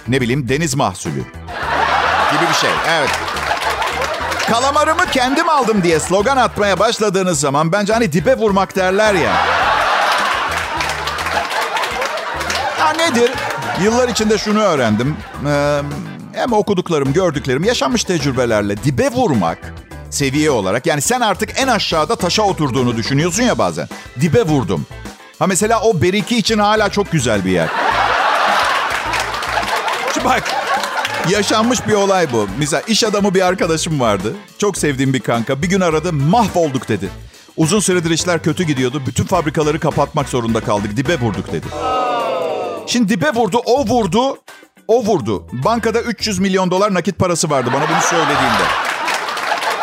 Ne 0.08 0.20
bileyim 0.20 0.48
deniz 0.48 0.74
mahsulü. 0.74 1.14
Gibi 2.32 2.48
bir 2.50 2.54
şey. 2.54 2.70
Evet. 2.90 3.10
Kalamarımı 4.50 5.06
kendim 5.12 5.48
aldım 5.48 5.82
diye 5.82 6.00
slogan 6.00 6.36
atmaya 6.36 6.78
başladığınız 6.78 7.40
zaman 7.40 7.72
bence 7.72 7.92
hani 7.92 8.12
dibe 8.12 8.34
vurmak 8.36 8.76
derler 8.76 9.14
ya. 9.14 9.32
Ya 12.78 12.92
nedir? 12.92 13.30
Yıllar 13.82 14.08
içinde 14.08 14.38
şunu 14.38 14.60
öğrendim. 14.60 15.16
Ee, 15.46 15.80
hem 16.32 16.52
okuduklarım, 16.52 17.12
gördüklerim, 17.12 17.64
yaşanmış 17.64 18.04
tecrübelerle 18.04 18.84
dibe 18.84 19.08
vurmak 19.10 19.58
seviye 20.14 20.50
olarak. 20.50 20.86
Yani 20.86 21.00
sen 21.00 21.20
artık 21.20 21.60
en 21.60 21.68
aşağıda 21.68 22.16
taşa 22.16 22.42
oturduğunu 22.42 22.96
düşünüyorsun 22.96 23.42
ya 23.42 23.58
bazen. 23.58 23.88
Dibe 24.20 24.42
vurdum. 24.42 24.86
Ha 25.38 25.46
mesela 25.46 25.80
o 25.80 26.02
beriki 26.02 26.36
için 26.36 26.58
hala 26.58 26.88
çok 26.88 27.12
güzel 27.12 27.44
bir 27.44 27.50
yer. 27.50 27.68
Şimdi 30.14 30.26
bak 30.26 30.42
yaşanmış 31.28 31.86
bir 31.86 31.92
olay 31.92 32.32
bu. 32.32 32.48
Mesela 32.58 32.82
iş 32.86 33.04
adamı 33.04 33.34
bir 33.34 33.46
arkadaşım 33.46 34.00
vardı. 34.00 34.34
Çok 34.58 34.78
sevdiğim 34.78 35.14
bir 35.14 35.20
kanka. 35.20 35.62
Bir 35.62 35.66
gün 35.68 35.80
aradı 35.80 36.12
mahvolduk 36.12 36.88
dedi. 36.88 37.08
Uzun 37.56 37.80
süredir 37.80 38.10
işler 38.10 38.42
kötü 38.42 38.64
gidiyordu. 38.64 39.02
Bütün 39.06 39.24
fabrikaları 39.24 39.80
kapatmak 39.80 40.28
zorunda 40.28 40.60
kaldık. 40.60 40.96
Dibe 40.96 41.20
vurduk 41.20 41.52
dedi. 41.52 41.66
Şimdi 42.86 43.08
dibe 43.08 43.30
vurdu, 43.30 43.62
o 43.64 43.86
vurdu, 43.86 44.38
o 44.88 45.04
vurdu. 45.04 45.46
Bankada 45.52 46.00
300 46.00 46.38
milyon 46.38 46.70
dolar 46.70 46.94
nakit 46.94 47.18
parası 47.18 47.50
vardı 47.50 47.70
bana 47.74 47.88
bunu 47.88 48.02
söylediğinde. 48.10 48.91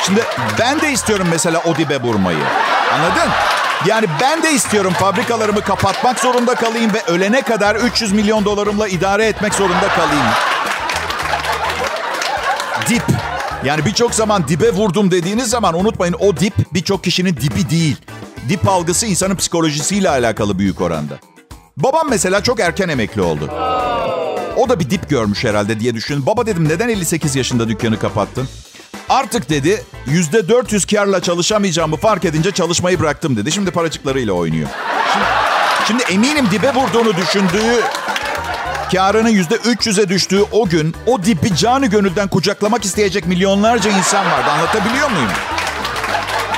Şimdi 0.05 0.23
ben 0.59 0.81
de 0.81 0.91
istiyorum 0.91 1.27
mesela 1.31 1.61
o 1.65 1.75
dibe 1.75 2.01
vurmayı. 2.01 2.39
Anladın? 2.93 3.31
Yani 3.87 4.05
ben 4.21 4.43
de 4.43 4.51
istiyorum 4.51 4.93
fabrikalarımı 4.93 5.61
kapatmak 5.61 6.19
zorunda 6.19 6.55
kalayım 6.55 6.93
ve 6.93 7.03
ölene 7.03 7.41
kadar 7.41 7.75
300 7.75 8.11
milyon 8.11 8.45
dolarımla 8.45 8.87
idare 8.87 9.25
etmek 9.25 9.53
zorunda 9.53 9.87
kalayım. 9.87 10.25
Dip. 12.89 13.03
Yani 13.63 13.85
birçok 13.85 14.15
zaman 14.15 14.47
dibe 14.47 14.71
vurdum 14.71 15.11
dediğiniz 15.11 15.49
zaman 15.49 15.75
unutmayın 15.79 16.15
o 16.19 16.37
dip 16.37 16.53
birçok 16.73 17.03
kişinin 17.03 17.35
dibi 17.35 17.69
değil. 17.69 17.97
Dip 18.49 18.67
algısı 18.67 19.05
insanın 19.05 19.35
psikolojisiyle 19.35 20.09
alakalı 20.09 20.59
büyük 20.59 20.81
oranda. 20.81 21.19
Babam 21.77 22.07
mesela 22.09 22.43
çok 22.43 22.59
erken 22.59 22.89
emekli 22.89 23.21
oldu. 23.21 23.49
O 24.57 24.69
da 24.69 24.79
bir 24.79 24.89
dip 24.89 25.09
görmüş 25.09 25.43
herhalde 25.43 25.79
diye 25.79 25.95
düşünün. 25.95 26.25
Baba 26.25 26.45
dedim 26.45 26.69
neden 26.69 26.89
58 26.89 27.35
yaşında 27.35 27.69
dükkanı 27.69 27.99
kapattın? 27.99 28.49
Artık 29.09 29.49
dedi 29.49 29.83
yüzde 30.05 30.49
400 30.49 30.85
karla 30.85 31.21
çalışamayacağımı 31.21 31.97
fark 31.97 32.25
edince 32.25 32.51
çalışmayı 32.51 32.99
bıraktım 32.99 33.37
dedi. 33.37 33.51
Şimdi 33.51 33.71
paracıklarıyla 33.71 34.33
oynuyor. 34.33 34.69
Şimdi, 35.13 35.25
şimdi 35.87 36.03
eminim 36.03 36.47
dibe 36.51 36.73
vurduğunu 36.73 37.17
düşündüğü 37.17 37.81
karının 38.91 39.29
yüzde 39.29 39.55
300'e 39.55 40.09
düştüğü 40.09 40.43
o 40.51 40.69
gün 40.69 40.95
o 41.05 41.23
dipi 41.23 41.55
canı 41.55 41.85
gönülden 41.85 42.27
kucaklamak 42.27 42.85
isteyecek 42.85 43.25
milyonlarca 43.25 43.91
insan 43.91 44.25
vardı. 44.25 44.49
Anlatabiliyor 44.51 45.11
muyum? 45.11 45.29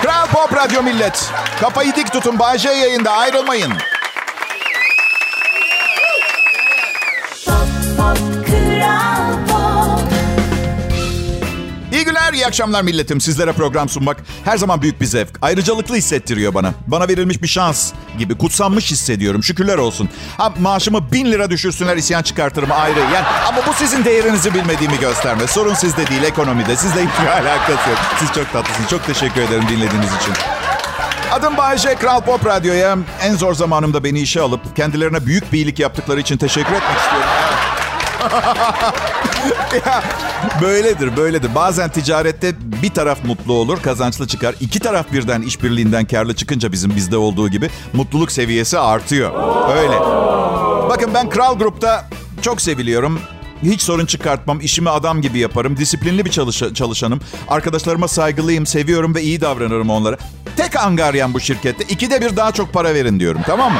Kral 0.01 0.27
Pop 0.27 0.55
Radyo 0.55 0.83
Millet. 0.83 1.31
Kafayı 1.59 1.95
dik 1.95 2.11
tutun. 2.13 2.39
Bayce 2.39 2.69
yayında 2.69 3.11
ayrılmayın. 3.11 3.73
Günler, 12.31 12.43
iyi 12.43 12.47
akşamlar 12.47 12.81
milletim. 12.81 13.21
Sizlere 13.21 13.51
program 13.51 13.89
sunmak 13.89 14.17
her 14.45 14.57
zaman 14.57 14.81
büyük 14.81 15.01
bir 15.01 15.05
zevk. 15.05 15.29
Ayrıcalıklı 15.41 15.95
hissettiriyor 15.95 16.53
bana. 16.53 16.73
Bana 16.87 17.07
verilmiş 17.07 17.41
bir 17.41 17.47
şans 17.47 17.91
gibi. 18.17 18.37
Kutsanmış 18.37 18.91
hissediyorum. 18.91 19.43
Şükürler 19.43 19.77
olsun. 19.77 20.09
Ha, 20.37 20.53
maaşımı 20.59 21.11
bin 21.11 21.31
lira 21.31 21.49
düşürsünler 21.49 21.97
isyan 21.97 22.21
çıkartırım 22.21 22.71
ayrı. 22.71 22.99
Yani, 22.99 23.25
ama 23.47 23.57
bu 23.67 23.73
sizin 23.73 24.05
değerinizi 24.05 24.53
bilmediğimi 24.53 24.99
gösterme. 24.99 25.47
Sorun 25.47 25.73
sizde 25.73 26.07
değil, 26.07 26.23
ekonomide. 26.23 26.75
Sizle 26.75 27.01
hiçbir 27.07 27.27
alakası 27.31 27.89
yok. 27.89 27.99
Siz 28.19 28.31
çok 28.33 28.53
tatlısınız. 28.53 28.89
Çok 28.89 29.05
teşekkür 29.05 29.41
ederim 29.41 29.63
dinlediğiniz 29.69 30.09
için. 30.21 30.33
Adım 31.31 31.57
Bayece, 31.57 31.95
Kral 31.95 32.21
Pop 32.21 32.45
Radyo'ya 32.45 32.97
en 33.21 33.35
zor 33.35 33.53
zamanımda 33.53 34.03
beni 34.03 34.19
işe 34.19 34.41
alıp 34.41 34.75
kendilerine 34.75 35.25
büyük 35.25 35.53
bir 35.53 35.57
iyilik 35.57 35.79
yaptıkları 35.79 36.19
için 36.19 36.37
teşekkür 36.37 36.73
etmek 36.73 36.97
istiyorum. 36.97 37.29
Ya, 39.85 40.03
böyledir, 40.61 41.17
böyledir. 41.17 41.55
Bazen 41.55 41.89
ticarette 41.89 42.53
bir 42.81 42.89
taraf 42.89 43.23
mutlu 43.25 43.53
olur, 43.53 43.81
kazançlı 43.81 44.27
çıkar. 44.27 44.55
İki 44.59 44.79
taraf 44.79 45.05
birden 45.13 45.41
işbirliğinden 45.41 46.05
karlı 46.05 46.35
çıkınca 46.35 46.71
bizim 46.71 46.95
bizde 46.95 47.17
olduğu 47.17 47.49
gibi 47.49 47.69
mutluluk 47.93 48.31
seviyesi 48.31 48.79
artıyor. 48.79 49.31
Öyle. 49.77 49.99
Bakın 50.89 51.11
ben 51.13 51.29
Kral 51.29 51.57
Grup'ta 51.57 52.05
çok 52.41 52.61
seviliyorum. 52.61 53.19
Hiç 53.63 53.81
sorun 53.81 54.05
çıkartmam, 54.05 54.59
işimi 54.61 54.89
adam 54.89 55.21
gibi 55.21 55.39
yaparım. 55.39 55.77
Disiplinli 55.77 56.25
bir 56.25 56.29
çalış- 56.31 56.73
çalışanım. 56.73 57.19
Arkadaşlarıma 57.47 58.07
saygılıyım, 58.07 58.65
seviyorum 58.65 59.15
ve 59.15 59.21
iyi 59.21 59.41
davranırım 59.41 59.89
onlara. 59.89 60.17
Tek 60.57 60.75
angaryan 60.75 61.33
bu 61.33 61.39
şirkette. 61.39 61.83
İkide 61.83 62.21
bir 62.21 62.35
daha 62.35 62.51
çok 62.51 62.73
para 62.73 62.93
verin 62.93 63.19
diyorum, 63.19 63.41
tamam 63.45 63.73
mı? 63.73 63.79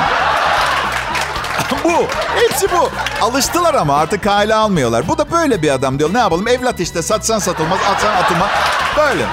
Bu. 1.84 2.06
Hepsi 2.36 2.68
bu. 2.72 2.90
Alıştılar 3.26 3.74
ama 3.74 3.96
artık 3.98 4.24
kale 4.24 4.56
almıyorlar. 4.56 5.08
Bu 5.08 5.18
da 5.18 5.32
böyle 5.32 5.62
bir 5.62 5.70
adam 5.70 6.00
diyor. 6.00 6.14
Ne 6.14 6.18
yapalım? 6.18 6.48
Evlat 6.48 6.80
işte. 6.80 7.02
Satsan 7.02 7.40
satılmaz, 7.40 7.80
atsan 7.96 8.16
atılmaz. 8.16 8.50
Böyle. 8.98 9.26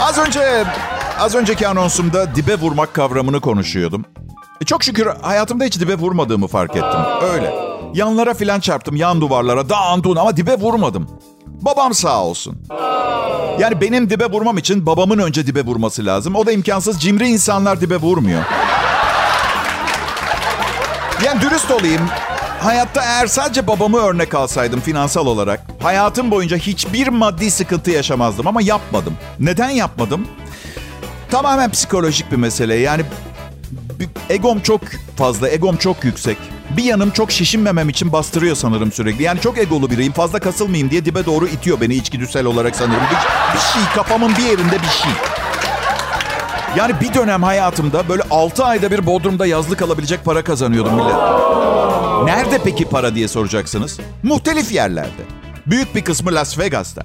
Az 0.00 0.18
önce 0.18 0.64
az 1.20 1.34
önceki 1.34 1.68
anonsumda 1.68 2.34
dibe 2.34 2.54
vurmak 2.54 2.94
kavramını 2.94 3.40
konuşuyordum. 3.40 4.04
E 4.60 4.64
çok 4.64 4.84
şükür 4.84 5.06
hayatımda 5.22 5.64
hiç 5.64 5.80
dibe 5.80 5.94
vurmadığımı 5.94 6.48
fark 6.48 6.70
ettim. 6.76 7.00
Öyle. 7.32 7.54
Yanlara 7.94 8.34
filan 8.34 8.60
çarptım, 8.60 8.96
yan 8.96 9.20
duvarlara, 9.20 9.68
dağın 9.68 10.02
dun 10.02 10.16
ama 10.16 10.36
dibe 10.36 10.54
vurmadım. 10.54 11.08
Babam 11.46 11.94
sağ 11.94 12.24
olsun. 12.24 12.62
Yani 13.58 13.80
benim 13.80 14.10
dibe 14.10 14.26
vurmam 14.26 14.58
için 14.58 14.86
babamın 14.86 15.18
önce 15.18 15.46
dibe 15.46 15.62
vurması 15.62 16.06
lazım. 16.06 16.34
O 16.36 16.46
da 16.46 16.52
imkansız. 16.52 17.00
Cimri 17.00 17.28
insanlar 17.28 17.80
dibe 17.80 17.96
vurmuyor. 17.96 18.42
Yani 21.24 21.40
dürüst 21.40 21.70
olayım. 21.70 22.02
Hayatta 22.60 23.02
eğer 23.02 23.26
sadece 23.26 23.66
babamı 23.66 23.98
örnek 23.98 24.34
alsaydım 24.34 24.80
finansal 24.80 25.26
olarak 25.26 25.60
hayatım 25.82 26.30
boyunca 26.30 26.56
hiçbir 26.56 27.08
maddi 27.08 27.50
sıkıntı 27.50 27.90
yaşamazdım 27.90 28.46
ama 28.46 28.62
yapmadım. 28.62 29.14
Neden 29.40 29.70
yapmadım? 29.70 30.28
Tamamen 31.30 31.70
psikolojik 31.70 32.32
bir 32.32 32.36
mesele. 32.36 32.74
Yani 32.74 33.02
egom 34.30 34.60
çok 34.60 34.80
fazla, 35.16 35.48
egom 35.50 35.76
çok 35.76 36.04
yüksek. 36.04 36.38
Bir 36.76 36.84
yanım 36.84 37.10
çok 37.10 37.32
şişinmemem 37.32 37.88
için 37.88 38.12
bastırıyor 38.12 38.56
sanırım 38.56 38.92
sürekli. 38.92 39.22
Yani 39.22 39.40
çok 39.40 39.58
egolu 39.58 39.90
biriyim. 39.90 40.12
Fazla 40.12 40.38
kasılmayayım 40.40 40.90
diye 40.90 41.04
dibe 41.04 41.26
doğru 41.26 41.46
itiyor 41.48 41.80
beni 41.80 41.94
içgüdüsel 41.94 42.44
olarak 42.44 42.76
sanırım. 42.76 43.02
Bir, 43.10 43.54
bir 43.56 43.60
şey, 43.60 43.82
kafamın 43.94 44.36
bir 44.36 44.42
yerinde 44.42 44.82
bir 44.82 45.02
şey. 45.02 45.12
Yani 46.76 47.00
bir 47.00 47.14
dönem 47.14 47.42
hayatımda 47.42 48.08
böyle 48.08 48.22
6 48.30 48.64
ayda 48.64 48.90
bir 48.90 49.06
Bodrum'da 49.06 49.46
yazlık 49.46 49.82
alabilecek 49.82 50.24
para 50.24 50.44
kazanıyordum 50.44 50.94
millet. 50.94 51.14
Nerede 52.24 52.58
peki 52.64 52.84
para 52.84 53.14
diye 53.14 53.28
soracaksınız? 53.28 53.98
Muhtelif 54.22 54.72
yerlerde. 54.72 55.22
Büyük 55.66 55.94
bir 55.94 56.04
kısmı 56.04 56.34
Las 56.34 56.58
Vegas'ta. 56.58 57.02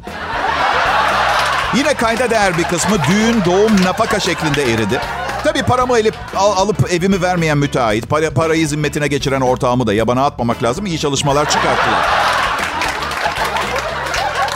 Yine 1.76 1.94
kayda 1.94 2.30
değer 2.30 2.58
bir 2.58 2.64
kısmı 2.64 2.96
düğün, 3.10 3.42
doğum, 3.46 3.84
nafaka 3.86 4.20
şeklinde 4.20 4.74
eridi. 4.74 5.00
Tabii 5.44 5.64
paramı 5.64 6.00
elip, 6.00 6.16
al- 6.38 6.52
alıp 6.58 6.94
evimi 6.94 7.22
vermeyen 7.22 7.58
müteahhit, 7.58 8.10
para, 8.10 8.30
parayı 8.32 8.68
zimmetine 8.68 9.08
geçiren 9.08 9.42
ortağımı 9.42 9.88
da 9.88 9.94
yabana 9.94 10.26
atmamak 10.26 10.64
lazım. 10.64 10.86
İyi 10.86 11.00
çalışmalar 11.00 11.50
çıkarttılar. 11.50 12.06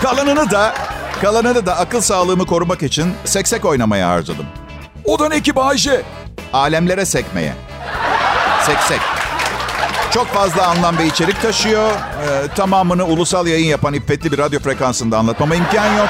Kalanını 0.01 0.51
da, 0.51 0.73
kalanını 1.21 1.65
da 1.65 1.78
akıl 1.78 2.01
sağlığımı 2.01 2.45
korumak 2.45 2.84
için 2.84 3.13
seksek 3.25 3.65
oynamaya 3.65 4.10
harcadım. 4.10 4.45
O 5.05 5.19
da 5.19 5.29
ne 5.29 5.41
ki 5.41 5.55
Bayşe? 5.55 6.01
Alemlere 6.53 7.05
sekmeye. 7.05 7.53
Seksek. 8.65 8.99
Çok 10.11 10.27
fazla 10.27 10.67
anlam 10.67 10.97
ve 10.97 11.05
içerik 11.05 11.41
taşıyor. 11.41 11.91
Ee, 11.91 12.47
tamamını 12.55 13.05
ulusal 13.05 13.47
yayın 13.47 13.65
yapan 13.67 13.93
iffetli 13.93 14.31
bir 14.31 14.37
radyo 14.37 14.59
frekansında 14.59 15.17
anlatmama 15.17 15.55
imkan 15.55 15.97
yok. 15.97 16.07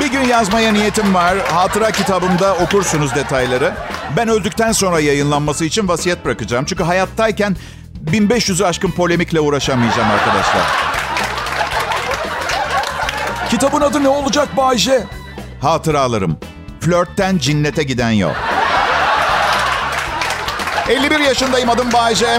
Bir 0.00 0.06
gün 0.06 0.20
yazmaya 0.20 0.72
niyetim 0.72 1.14
var. 1.14 1.38
Hatıra 1.38 1.90
kitabımda 1.90 2.54
okursunuz 2.54 3.14
detayları. 3.14 3.74
Ben 4.16 4.28
öldükten 4.28 4.72
sonra 4.72 5.00
yayınlanması 5.00 5.64
için 5.64 5.88
vasiyet 5.88 6.24
bırakacağım. 6.24 6.64
Çünkü 6.64 6.84
hayattayken 6.84 7.56
1500'ü 8.06 8.64
aşkın 8.64 8.90
polemikle 8.90 9.40
uğraşamayacağım 9.40 10.10
arkadaşlar. 10.10 10.62
Kitabın 13.50 13.80
adı 13.80 14.02
ne 14.02 14.08
olacak 14.08 14.56
Bayşe? 14.56 15.04
Hatıralarım. 15.60 16.38
Flörtten 16.86 17.38
cinnete 17.38 17.82
giden 17.82 18.10
yol. 18.10 18.30
51 20.88 21.20
yaşındayım 21.20 21.70
adım 21.70 21.92
Bayce. 21.92 22.38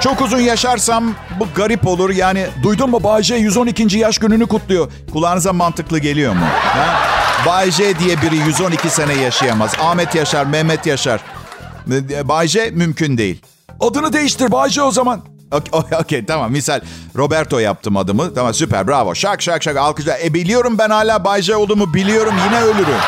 Çok 0.00 0.20
uzun 0.20 0.40
yaşarsam 0.40 1.14
bu 1.40 1.48
garip 1.54 1.86
olur. 1.86 2.10
Yani 2.10 2.46
duydun 2.62 2.90
mu 2.90 3.04
Bayce 3.04 3.34
112. 3.34 3.98
yaş 3.98 4.18
gününü 4.18 4.46
kutluyor. 4.46 4.92
Kulağınıza 5.12 5.52
mantıklı 5.52 5.98
geliyor 5.98 6.32
mu? 6.32 6.44
Ha? 6.60 7.00
Bayce 7.46 7.98
diye 7.98 8.22
biri 8.22 8.36
112 8.36 8.90
sene 8.90 9.14
yaşayamaz. 9.14 9.74
Ahmet 9.80 10.14
yaşar, 10.14 10.46
Mehmet 10.46 10.86
yaşar. 10.86 11.20
Bayce 12.24 12.70
mümkün 12.70 13.18
değil. 13.18 13.42
Adını 13.80 14.12
değiştir 14.12 14.52
Bayce 14.52 14.82
o 14.82 14.90
zaman. 14.90 15.20
Okey 15.52 15.98
okay, 15.98 16.26
tamam 16.26 16.52
misal 16.52 16.80
Roberto 17.16 17.58
yaptım 17.58 17.96
adımı. 17.96 18.34
Tamam 18.34 18.54
süper 18.54 18.88
bravo. 18.88 19.14
Şak 19.14 19.42
şak 19.42 19.62
şak 19.62 19.76
alkışlar. 19.76 20.18
E 20.24 20.34
biliyorum 20.34 20.78
ben 20.78 20.90
hala 20.90 21.24
Bayce 21.24 21.56
olduğumu 21.56 21.94
biliyorum 21.94 22.34
yine 22.46 22.62
ölürüm. 22.62 23.00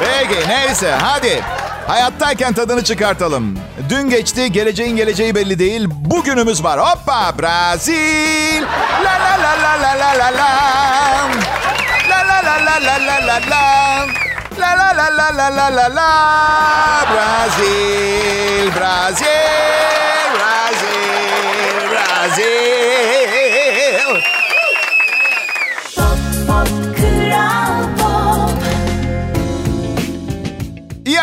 Peki 0.00 0.48
neyse 0.48 0.90
hadi. 1.02 1.42
Hayattayken 1.86 2.52
tadını 2.52 2.84
çıkartalım. 2.84 3.58
Dün 3.88 4.10
geçti, 4.10 4.52
geleceğin 4.52 4.96
geleceği 4.96 5.34
belli 5.34 5.58
değil. 5.58 5.86
Bugünümüz 5.90 6.64
var. 6.64 6.80
Hoppa 6.80 7.38
Brazil. 7.38 8.62
La 9.04 9.12
la 9.24 9.42
la 9.42 9.62
la 9.62 9.82
la 9.82 9.98
la 9.98 10.18
la 10.18 10.32
la. 10.38 10.50
La 12.10 12.28
la 12.28 12.42
la 12.44 12.56
la 12.64 12.80
la 12.86 12.96
la 13.06 13.26
la 13.26 13.40
la. 13.50 14.06
La 14.58 14.76
la 14.78 14.96
la 14.96 15.08
la 15.16 15.36
la 15.36 15.56
la 15.56 15.76
la 15.76 15.94
la. 15.94 16.10
Brazil, 17.12 18.72
Brazil. 18.76 19.53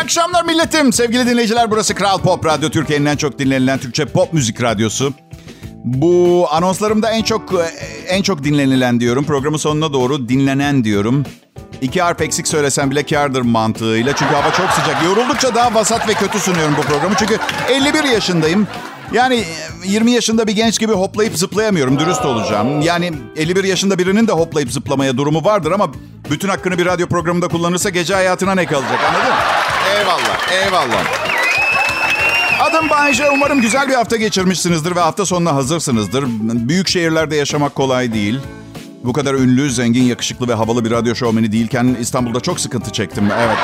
Akşamlar 0.02 0.44
milletim. 0.44 0.92
Sevgili 0.92 1.26
dinleyiciler 1.26 1.70
burası 1.70 1.94
Kral 1.94 2.18
Pop 2.18 2.46
Radyo. 2.46 2.70
Türkiye'nin 2.70 3.06
en 3.06 3.16
çok 3.16 3.38
dinlenilen 3.38 3.78
Türkçe 3.78 4.04
pop 4.04 4.32
müzik 4.32 4.62
radyosu. 4.62 5.14
Bu 5.84 6.46
anonslarımda 6.50 7.10
en 7.10 7.22
çok 7.22 7.54
en 8.08 8.22
çok 8.22 8.44
dinlenilen 8.44 9.00
diyorum. 9.00 9.24
Programın 9.24 9.56
sonuna 9.56 9.92
doğru 9.92 10.28
dinlenen 10.28 10.84
diyorum. 10.84 11.24
İki 11.80 12.02
harf 12.02 12.20
eksik 12.20 12.48
söylesem 12.48 12.90
bile 12.90 13.02
kardır 13.02 13.40
mantığıyla. 13.42 14.16
Çünkü 14.16 14.34
hava 14.34 14.52
çok 14.52 14.70
sıcak. 14.70 15.04
Yoruldukça 15.04 15.54
daha 15.54 15.74
vasat 15.74 16.08
ve 16.08 16.14
kötü 16.14 16.38
sunuyorum 16.38 16.74
bu 16.78 16.82
programı. 16.82 17.14
Çünkü 17.18 17.38
51 17.68 18.04
yaşındayım. 18.04 18.68
Yani 19.12 19.44
20 19.84 20.10
yaşında 20.10 20.46
bir 20.46 20.52
genç 20.52 20.80
gibi 20.80 20.92
hoplayıp 20.92 21.38
zıplayamıyorum. 21.38 21.98
Dürüst 21.98 22.24
olacağım. 22.24 22.80
Yani 22.80 23.12
51 23.36 23.64
yaşında 23.64 23.98
birinin 23.98 24.28
de 24.28 24.32
hoplayıp 24.32 24.72
zıplamaya 24.72 25.16
durumu 25.16 25.44
vardır 25.44 25.72
ama 25.72 25.88
bütün 26.30 26.48
hakkını 26.48 26.78
bir 26.78 26.86
radyo 26.86 27.06
programında 27.06 27.48
kullanırsa 27.48 27.90
gece 27.90 28.14
hayatına 28.14 28.54
ne 28.54 28.66
kalacak 28.66 28.98
anladın? 29.08 29.34
Eyvallah, 30.02 30.52
eyvallah. 30.52 31.04
Adım 32.60 32.90
Bayece. 32.90 33.30
Umarım 33.30 33.60
güzel 33.60 33.88
bir 33.88 33.94
hafta 33.94 34.16
geçirmişsinizdir 34.16 34.96
ve 34.96 35.00
hafta 35.00 35.26
sonuna 35.26 35.54
hazırsınızdır. 35.54 36.24
Büyük 36.68 36.88
şehirlerde 36.88 37.36
yaşamak 37.36 37.74
kolay 37.74 38.12
değil. 38.12 38.40
Bu 39.04 39.12
kadar 39.12 39.34
ünlü, 39.34 39.70
zengin, 39.70 40.02
yakışıklı 40.02 40.48
ve 40.48 40.54
havalı 40.54 40.84
bir 40.84 40.90
radyo 40.90 41.14
şovmeni 41.14 41.52
değilken 41.52 41.96
İstanbul'da 42.00 42.40
çok 42.40 42.60
sıkıntı 42.60 42.92
çektim. 42.92 43.28
Evet. 43.38 43.56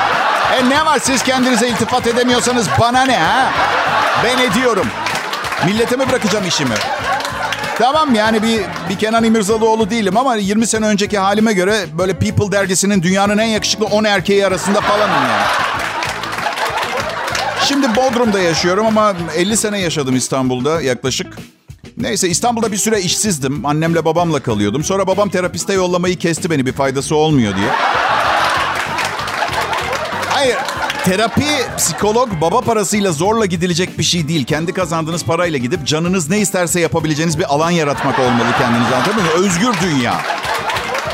E 0.59 0.69
ne 0.69 0.85
var 0.85 0.99
siz 0.99 1.23
kendinize 1.23 1.69
iltifat 1.69 2.07
edemiyorsanız 2.07 2.67
bana 2.79 3.01
ne 3.05 3.17
ha? 3.17 3.51
Ben 4.23 4.37
ediyorum. 4.37 4.87
Milletime 5.65 6.09
bırakacağım 6.09 6.47
işimi. 6.47 6.75
Tamam 7.77 8.15
yani 8.15 8.43
bir, 8.43 8.61
bir 8.89 8.99
Kenan 8.99 9.23
İmirzalıoğlu 9.23 9.89
değilim 9.89 10.17
ama 10.17 10.35
20 10.35 10.67
sene 10.67 10.85
önceki 10.85 11.17
halime 11.17 11.53
göre 11.53 11.85
böyle 11.97 12.13
People 12.13 12.51
dergisinin 12.51 13.03
dünyanın 13.03 13.37
en 13.37 13.47
yakışıklı 13.47 13.85
10 13.85 14.03
erkeği 14.03 14.45
arasında 14.45 14.81
falanım 14.81 15.15
yani. 15.15 15.68
Şimdi 17.69 17.95
Bodrum'da 17.95 18.39
yaşıyorum 18.39 18.85
ama 18.85 19.13
50 19.35 19.57
sene 19.57 19.79
yaşadım 19.79 20.15
İstanbul'da 20.15 20.81
yaklaşık. 20.81 21.37
Neyse 21.97 22.29
İstanbul'da 22.29 22.71
bir 22.71 22.77
süre 22.77 23.01
işsizdim. 23.01 23.65
Annemle 23.65 24.05
babamla 24.05 24.39
kalıyordum. 24.39 24.83
Sonra 24.83 25.07
babam 25.07 25.29
terapiste 25.29 25.73
yollamayı 25.73 26.17
kesti 26.17 26.49
beni 26.49 26.65
bir 26.65 26.71
faydası 26.71 27.15
olmuyor 27.15 27.55
diye. 27.55 27.67
Hayır. 30.29 30.57
Terapi, 31.05 31.45
psikolog, 31.77 32.29
baba 32.41 32.61
parasıyla 32.61 33.11
zorla 33.11 33.45
gidilecek 33.45 33.97
bir 33.97 34.03
şey 34.03 34.27
değil. 34.27 34.45
Kendi 34.45 34.73
kazandığınız 34.73 35.25
parayla 35.25 35.57
gidip 35.57 35.87
canınız 35.87 36.29
ne 36.29 36.39
isterse 36.39 36.79
yapabileceğiniz 36.79 37.39
bir 37.39 37.53
alan 37.53 37.71
yaratmak 37.71 38.19
olmalı 38.19 38.47
kendinize 38.59 38.95
anlatabiliyor 38.95 39.33
muyum? 39.33 39.45
Özgür 39.45 39.73
dünya. 39.81 40.38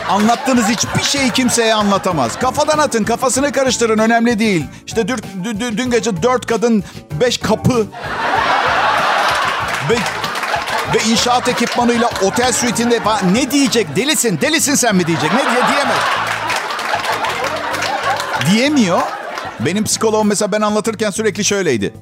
Anlattığınız 0.09 0.67
hiçbir 0.69 1.03
şeyi 1.03 1.31
kimseye 1.31 1.75
anlatamaz. 1.75 2.39
Kafadan 2.39 2.77
atın, 2.77 3.03
kafasını 3.03 3.51
karıştırın 3.51 3.97
önemli 3.97 4.39
değil. 4.39 4.65
İşte 4.87 5.07
dün, 5.07 5.17
dün, 5.43 5.77
dün 5.77 5.91
gece 5.91 6.23
dört 6.23 6.45
kadın, 6.45 6.83
beş 7.21 7.37
kapı 7.37 7.87
ve 9.89 9.97
ve 10.93 11.11
inşaat 11.11 11.47
ekipmanıyla 11.47 12.09
otel 12.21 12.51
suite'inde 12.51 12.99
ne 13.33 13.51
diyecek? 13.51 13.95
Delisin, 13.95 14.41
delisin 14.41 14.75
sen 14.75 14.95
mi 14.95 15.07
diyecek? 15.07 15.33
Ne 15.33 15.39
diye 15.39 15.67
diyemez. 15.67 15.97
Diyemiyor. 18.51 19.01
Benim 19.59 19.83
psikoloğum 19.83 20.27
mesela 20.27 20.51
ben 20.51 20.61
anlatırken 20.61 21.11
sürekli 21.11 21.45
şöyleydi. 21.45 21.93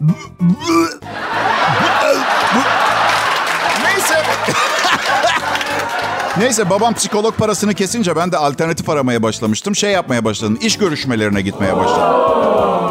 Neyse 6.37 6.69
babam 6.69 6.93
psikolog 6.93 7.37
parasını 7.37 7.73
kesince 7.73 8.15
ben 8.15 8.31
de 8.31 8.37
alternatif 8.37 8.89
aramaya 8.89 9.23
başlamıştım. 9.23 9.75
Şey 9.75 9.91
yapmaya 9.91 10.25
başladım. 10.25 10.59
İş 10.61 10.77
görüşmelerine 10.77 11.41
gitmeye 11.41 11.77
başladım. 11.77 12.23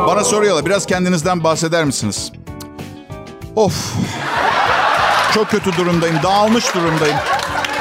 Bana 0.07 0.25
soruyorlar 0.25 0.67
biraz 0.67 0.87
kendinizden 0.87 1.45
bahseder 1.45 1.85
misiniz? 1.85 2.33
Of. 3.57 3.95
Çok 5.35 5.51
kötü 5.51 5.77
durumdayım. 5.77 6.17
Dağılmış 6.23 6.75
durumdayım. 6.75 7.17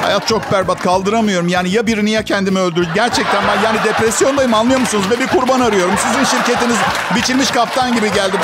Hayat 0.02 0.28
çok 0.28 0.52
berbat. 0.52 0.82
Kaldıramıyorum. 0.82 1.48
Yani 1.48 1.70
ya 1.70 1.86
birini 1.86 2.10
ya 2.10 2.22
kendimi 2.24 2.58
öldür. 2.58 2.88
Gerçekten 2.94 3.42
ben 3.48 3.62
yani 3.62 3.78
depresyondayım 3.84 4.54
anlıyor 4.54 4.80
musunuz? 4.80 5.04
Ve 5.10 5.20
bir 5.20 5.26
kurban 5.26 5.60
arıyorum. 5.60 5.94
Sizin 5.98 6.24
şirketiniz 6.24 6.76
biçilmiş 7.16 7.50
kaptan 7.50 7.94
gibi 7.94 8.12
geldi. 8.12 8.36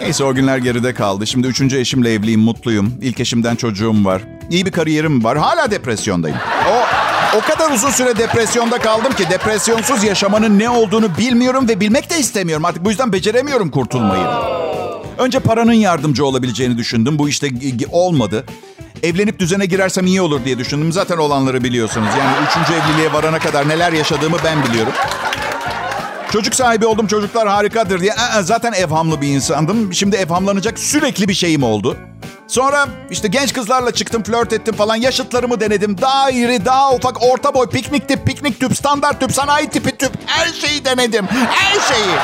Neyse 0.00 0.24
o 0.24 0.34
günler 0.34 0.58
geride 0.58 0.94
kaldı. 0.94 1.26
Şimdi 1.26 1.46
üçüncü 1.46 1.78
eşimle 1.78 2.12
evliyim, 2.14 2.40
mutluyum. 2.40 2.94
İlk 3.02 3.20
eşimden 3.20 3.56
çocuğum 3.56 4.04
var. 4.04 4.22
İyi 4.50 4.66
bir 4.66 4.72
kariyerim 4.72 5.24
var. 5.24 5.38
Hala 5.38 5.70
depresyondayım. 5.70 6.36
O 6.70 6.86
o 7.36 7.40
kadar 7.40 7.70
uzun 7.70 7.90
süre 7.90 8.16
depresyonda 8.18 8.78
kaldım 8.78 9.12
ki 9.12 9.30
depresyonsuz 9.30 10.04
yaşamanın 10.04 10.58
ne 10.58 10.70
olduğunu 10.70 11.16
bilmiyorum 11.18 11.68
ve 11.68 11.80
bilmek 11.80 12.10
de 12.10 12.18
istemiyorum. 12.18 12.64
Artık 12.64 12.84
bu 12.84 12.90
yüzden 12.90 13.12
beceremiyorum 13.12 13.70
kurtulmayı. 13.70 14.26
Önce 15.18 15.38
paranın 15.38 15.72
yardımcı 15.72 16.26
olabileceğini 16.26 16.78
düşündüm. 16.78 17.18
Bu 17.18 17.28
işte 17.28 17.50
olmadı. 17.92 18.44
Evlenip 19.02 19.38
düzene 19.38 19.66
girersem 19.66 20.06
iyi 20.06 20.20
olur 20.20 20.44
diye 20.44 20.58
düşündüm. 20.58 20.92
Zaten 20.92 21.16
olanları 21.16 21.64
biliyorsunuz. 21.64 22.08
Yani 22.18 22.46
üçüncü 22.48 22.72
evliliğe 22.72 23.12
varana 23.12 23.38
kadar 23.38 23.68
neler 23.68 23.92
yaşadığımı 23.92 24.36
ben 24.44 24.64
biliyorum. 24.64 24.92
Çocuk 26.32 26.54
sahibi 26.54 26.86
oldum, 26.86 27.06
çocuklar 27.06 27.48
harikadır 27.48 28.00
diye. 28.00 28.12
Aa, 28.12 28.42
zaten 28.42 28.72
evhamlı 28.72 29.20
bir 29.20 29.28
insandım. 29.28 29.94
Şimdi 29.94 30.16
evhamlanacak 30.16 30.78
sürekli 30.78 31.28
bir 31.28 31.34
şeyim 31.34 31.62
oldu. 31.62 31.96
Sonra 32.48 32.88
işte 33.10 33.28
genç 33.28 33.52
kızlarla 33.52 33.90
çıktım, 33.90 34.22
flört 34.22 34.52
ettim 34.52 34.74
falan. 34.74 34.96
Yaşıtlarımı 34.96 35.60
denedim. 35.60 36.00
Daha 36.00 36.30
iri, 36.30 36.64
daha 36.64 36.92
ufak, 36.94 37.22
orta 37.22 37.54
boy, 37.54 37.68
piknik 37.68 38.08
tip, 38.08 38.26
piknik 38.26 38.60
tüp, 38.60 38.76
standart 38.76 39.20
tüp, 39.20 39.32
sanayi 39.32 39.68
tipi 39.68 39.96
tüp. 39.96 40.12
Her 40.26 40.52
şeyi 40.52 40.84
denedim. 40.84 41.26
Her 41.50 41.94
şeyi. 41.94 42.16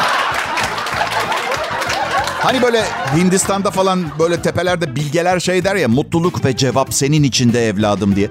Hani 2.43 2.63
böyle 2.63 2.85
Hindistan'da 3.17 3.71
falan 3.71 4.05
böyle 4.19 4.43
tepelerde 4.43 4.97
bilgeler 4.97 5.41
şey 5.41 5.65
der 5.65 5.75
ya 5.77 5.89
mutluluk 5.89 6.45
ve 6.45 6.57
cevap 6.57 6.95
senin 6.95 7.23
içinde 7.23 7.69
evladım 7.69 8.17
diye. 8.17 8.31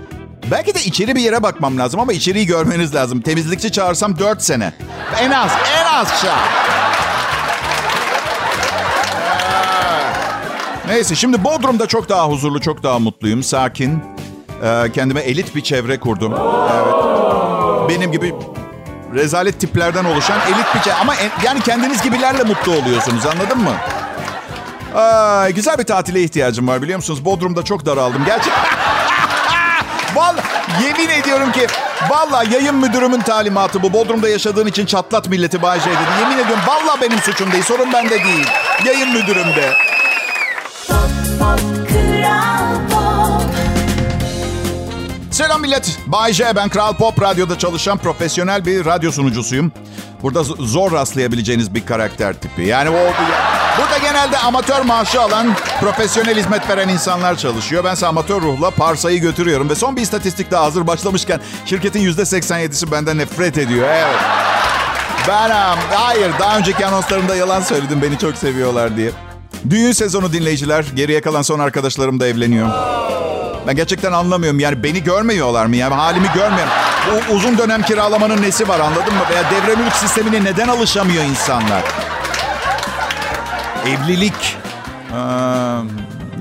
Belki 0.52 0.76
de 0.76 0.84
içeri 0.84 1.16
bir 1.16 1.22
yere 1.22 1.44
bakmam 1.44 1.78
lazım 1.78 2.00
ama 2.00 2.14
içeriği 2.14 2.46
görmeniz 2.46 2.96
lazım. 2.96 3.22
Temizlikçi 3.22 3.72
çağırsam 3.72 4.20
4 4.20 4.42
sene. 4.44 4.74
En 5.20 5.32
az, 5.32 5.52
en 5.80 5.86
az 5.86 6.08
çağır. 6.22 6.81
Neyse 10.88 11.16
şimdi 11.16 11.44
Bodrum'da 11.44 11.88
çok 11.88 12.10
daha 12.10 12.28
huzurlu, 12.28 12.62
çok 12.62 12.84
daha 12.84 13.00
mutluyum. 13.00 13.44
Sakin. 13.44 14.04
Ee, 14.64 14.92
kendime 14.94 15.20
elit 15.22 15.56
bir 15.56 15.62
çevre 15.62 16.00
kurdum. 16.00 16.34
Evet. 16.76 16.96
Benim 17.90 18.12
gibi 18.12 18.36
rezalet 19.16 19.60
tiplerden 19.60 20.06
oluşan 20.06 20.40
elit 20.48 20.76
bir 20.76 20.82
çevre. 20.82 20.96
Ama 20.96 21.16
en, 21.16 21.32
yani 21.46 21.62
kendiniz 21.62 22.02
gibilerle 22.02 22.44
mutlu 22.44 22.72
oluyorsunuz 22.72 23.26
anladın 23.26 23.58
mı? 23.58 23.74
Aa, 24.96 25.50
güzel 25.50 25.78
bir 25.78 25.84
tatile 25.84 26.22
ihtiyacım 26.24 26.68
var 26.68 26.82
biliyor 26.82 26.98
musunuz? 26.98 27.26
Bodrum'da 27.26 27.64
çok 27.64 27.86
daraldım. 27.86 28.26
Gerçekten. 28.26 28.64
Vallahi 30.16 30.44
yemin 30.84 31.10
ediyorum 31.10 31.52
ki 31.52 31.68
vallahi 32.10 32.54
yayın 32.54 32.76
müdürümün 32.76 33.22
talimatı 33.22 33.84
bu. 33.84 33.94
Bodrum'da 33.94 34.30
yaşadığın 34.30 34.68
için 34.68 34.86
çatlat 34.86 35.30
milleti 35.30 35.62
Bay 35.62 35.80
J 35.80 35.86
dedi. 35.86 35.98
Yemin 36.20 36.38
ediyorum 36.38 36.64
vallahi 36.68 37.02
benim 37.02 37.20
suçum 37.20 37.52
değil. 37.52 37.64
Sorun 37.64 37.94
bende 37.94 38.24
değil. 38.24 38.48
Yayın 38.86 39.10
müdürümde. 39.10 39.74
Selam 45.32 45.62
millet. 45.62 46.00
Bay 46.08 46.34
J. 46.34 46.56
Ben 46.56 46.70
Kral 46.70 46.94
Pop 46.94 47.22
Radyo'da 47.22 47.58
çalışan 47.58 47.98
profesyonel 47.98 48.66
bir 48.66 48.86
radyo 48.86 49.12
sunucusuyum. 49.12 49.72
Burada 50.22 50.44
zor 50.44 50.92
rastlayabileceğiniz 50.92 51.76
bir 51.76 51.86
karakter 51.86 52.34
tipi. 52.34 52.62
Yani 52.62 52.90
o 52.90 52.94
burada 53.78 53.98
genelde 54.02 54.38
amatör 54.38 54.82
maaşı 54.82 55.22
alan, 55.22 55.56
profesyonel 55.80 56.38
hizmet 56.38 56.70
veren 56.70 56.90
insanlar 56.90 57.38
çalışıyor. 57.38 57.84
Ben 57.84 58.06
amatör 58.06 58.42
ruhla 58.42 58.72
parsayı 58.72 59.22
götürüyorum. 59.22 59.70
Ve 59.70 59.76
son 59.76 59.96
bir 59.96 60.02
istatistik 60.02 60.52
daha 60.52 60.64
hazır 60.64 60.88
başlamışken 60.88 61.40
şirketin 61.66 62.12
%87'si 62.14 62.92
benden 62.92 63.18
nefret 63.18 63.58
ediyor. 63.58 63.88
Evet. 63.92 64.20
Ben 65.28 65.50
hayır 65.94 66.32
daha 66.40 66.58
önceki 66.58 66.86
anonslarımda 66.86 67.36
yalan 67.36 67.62
söyledim 67.62 68.02
beni 68.02 68.20
çok 68.20 68.38
seviyorlar 68.38 68.98
diye. 68.98 69.12
Düğün 69.70 69.92
sezonu 69.92 70.34
dinleyiciler. 70.34 70.86
Geriye 70.96 71.22
kalan 71.22 71.42
son 71.42 71.60
arkadaşlarım 71.60 72.20
da 72.20 72.28
evleniyor. 72.28 72.70
Ben 73.68 73.76
gerçekten 73.76 74.12
anlamıyorum. 74.12 74.60
Yani 74.60 74.84
beni 74.84 75.04
görmüyorlar 75.04 75.66
mı? 75.66 75.76
Yani 75.76 75.94
halimi 75.94 76.28
görmüyor. 76.36 76.68
Bu 77.12 77.34
uzun 77.34 77.58
dönem 77.58 77.82
kiralamanın 77.82 78.42
nesi 78.42 78.68
var 78.68 78.80
anladın 78.80 79.14
mı? 79.14 79.22
Veya 79.32 79.44
devre 79.52 79.76
mülk 79.76 79.94
sistemine 79.94 80.44
neden 80.44 80.68
alışamıyor 80.68 81.24
insanlar? 81.24 81.84
Evlilik. 83.88 84.58
Ee, 85.12 85.16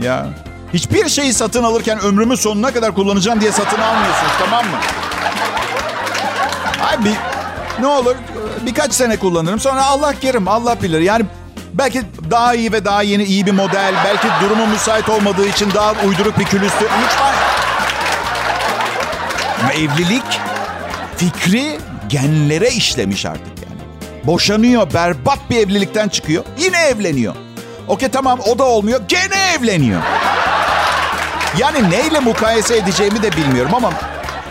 ya 0.07 0.27
hiçbir 0.73 1.09
şeyi 1.09 1.33
satın 1.33 1.65
alırken 1.65 2.01
ömrümün 2.01 2.35
sonuna 2.35 2.73
kadar 2.73 2.95
kullanacağım 2.95 3.41
diye 3.41 3.53
satın 3.53 3.81
almıyorsunuz 3.81 4.33
tamam 4.39 4.65
mı? 4.65 4.77
Ay 6.91 7.05
bir 7.05 7.17
ne 7.81 7.87
olur 7.87 8.17
birkaç 8.67 8.93
sene 8.93 9.17
kullanırım 9.17 9.61
sonra 9.61 9.85
Allah 9.87 10.15
kerim 10.21 10.49
Allah 10.49 10.83
bilir. 10.83 11.01
Yani 11.01 11.25
Belki 11.75 12.03
daha 12.31 12.55
iyi 12.55 12.73
ve 12.73 12.85
daha 12.85 13.03
yeni 13.03 13.23
iyi 13.23 13.47
bir 13.47 13.53
model. 13.53 13.95
Belki 14.05 14.29
durumu 14.45 14.67
müsait 14.67 15.09
olmadığı 15.09 15.49
için 15.49 15.71
daha 15.75 15.93
uyduruk 16.07 16.39
bir 16.39 16.45
külüstü. 16.45 16.85
Lütfen. 16.85 17.35
Ama 19.61 19.73
evlilik 19.73 20.41
fikri 21.17 21.79
genlere 22.09 22.71
işlemiş 22.71 23.27
artık 23.27 23.47
yani. 23.47 23.81
Boşanıyor, 24.25 24.95
berbat 24.95 25.39
bir 25.51 25.57
evlilikten 25.57 26.09
çıkıyor. 26.09 26.45
Yine 26.59 26.79
evleniyor. 26.83 27.35
Okey 27.89 28.09
tamam 28.09 28.41
o 28.47 28.59
da 28.59 28.65
olmuyor. 28.65 29.01
Gene 29.09 29.55
evleniyor. 29.59 30.01
Yani 31.59 31.91
neyle 31.91 32.21
mukayese 32.21 32.77
edeceğimi 32.77 33.23
de 33.23 33.33
bilmiyorum 33.33 33.75
ama 33.75 33.93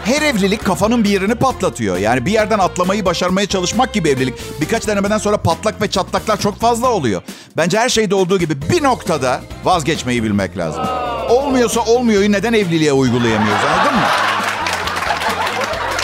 her 0.10 0.22
evlilik 0.22 0.66
kafanın 0.66 1.04
bir 1.04 1.10
yerini 1.10 1.36
patlatıyor. 1.36 1.98
Yani 1.98 2.26
bir 2.26 2.32
yerden 2.32 2.60
atlamayı 2.60 3.06
başarmaya 3.06 3.48
çalışmak 3.48 3.94
gibi 3.94 4.10
evlilik. 4.10 4.34
Birkaç 4.62 4.88
denemeden 4.88 5.18
sonra 5.18 5.38
patlak 5.38 5.82
ve 5.82 5.92
çatlaklar 5.92 6.38
çok 6.38 6.60
fazla 6.60 6.88
oluyor. 6.88 7.22
Bence 7.58 7.80
her 7.80 7.90
şeyde 7.90 8.16
olduğu 8.16 8.40
gibi 8.40 8.62
bir 8.62 8.84
noktada 8.84 9.42
vazgeçmeyi 9.64 10.24
bilmek 10.24 10.58
lazım. 10.58 10.84
Olmuyorsa 11.30 11.82
olmuyor. 11.82 12.22
Neden 12.22 12.54
evliliğe 12.54 12.94
uygulayamıyoruz 12.94 13.64
anladın 13.66 13.96
mı? 13.96 14.06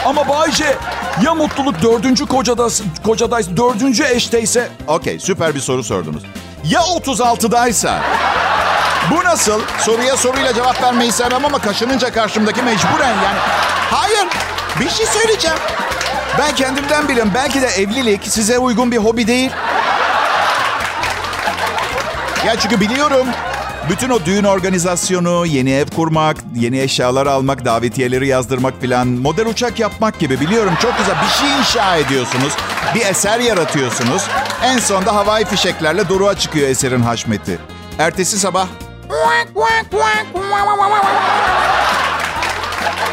Ama 0.05 0.29
Bayce 0.29 0.77
ya 1.25 1.33
mutluluk 1.33 1.81
dördüncü 1.81 2.25
kocada, 2.25 2.67
kocadaysa, 3.05 3.57
dördüncü 3.57 4.03
eşteyse... 4.03 4.69
Okey 4.87 5.19
süper 5.19 5.55
bir 5.55 5.59
soru 5.59 5.83
sordunuz. 5.83 6.23
Ya 6.69 6.81
36'daysa? 6.81 7.99
Bu 9.11 9.25
nasıl? 9.25 9.61
Soruya 9.79 10.17
soruyla 10.17 10.53
cevap 10.53 10.83
vermeyi 10.83 11.11
sevmem 11.11 11.45
ama 11.45 11.59
kaşınınca 11.59 12.13
karşımdaki 12.13 12.61
mecburen 12.61 13.07
yani. 13.23 13.39
Hayır. 14.05 14.27
Bir 14.79 14.89
şey 14.89 15.05
söyleyeceğim. 15.05 15.57
Ben 16.39 16.55
kendimden 16.55 17.07
biliyorum. 17.07 17.31
Belki 17.35 17.61
de 17.61 17.67
evlilik 17.67 18.23
size 18.23 18.59
uygun 18.59 18.91
bir 18.91 18.97
hobi 18.97 19.27
değil. 19.27 19.51
Ya 22.45 22.59
çünkü 22.59 22.79
biliyorum. 22.79 23.27
Bütün 23.89 24.09
o 24.09 24.25
düğün 24.25 24.43
organizasyonu, 24.43 25.45
yeni 25.45 25.71
ev 25.71 25.85
kurmak, 25.95 26.37
yeni 26.55 26.79
eşyalar 26.79 27.27
almak, 27.27 27.65
davetiyeleri 27.65 28.27
yazdırmak 28.27 28.81
filan, 28.81 29.07
model 29.07 29.45
uçak 29.45 29.79
yapmak 29.79 30.19
gibi 30.19 30.39
biliyorum 30.39 30.73
çok 30.81 30.97
güzel. 30.97 31.15
Bir 31.23 31.47
şey 31.47 31.59
inşa 31.59 31.95
ediyorsunuz, 31.95 32.53
bir 32.95 33.05
eser 33.05 33.39
yaratıyorsunuz. 33.39 34.23
En 34.63 34.79
sonunda 34.79 35.15
havai 35.15 35.45
fişeklerle 35.45 36.09
doruğa 36.09 36.35
çıkıyor 36.35 36.69
eserin 36.69 37.01
haşmeti. 37.01 37.59
Ertesi 37.99 38.39
sabah 38.39 38.67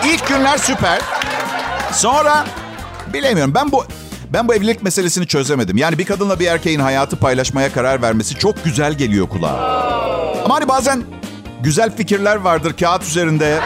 İlk 0.04 0.28
günler 0.28 0.58
süper. 0.58 1.00
Sonra 1.92 2.44
bilemiyorum. 3.12 3.54
Ben 3.54 3.72
bu 3.72 3.84
ben 4.32 4.48
bu 4.48 4.54
evlilik 4.54 4.82
meselesini 4.82 5.26
çözemedim. 5.26 5.76
Yani 5.76 5.98
bir 5.98 6.04
kadınla 6.04 6.40
bir 6.40 6.46
erkeğin 6.46 6.80
hayatı 6.80 7.16
paylaşmaya 7.16 7.72
karar 7.72 8.02
vermesi 8.02 8.38
çok 8.38 8.64
güzel 8.64 8.94
geliyor 8.94 9.28
kulağa. 9.28 9.82
Ama 10.44 10.54
hani 10.54 10.68
bazen 10.68 11.02
güzel 11.60 11.96
fikirler 11.96 12.36
vardır 12.36 12.74
kağıt 12.80 13.02
üzerinde. 13.02 13.60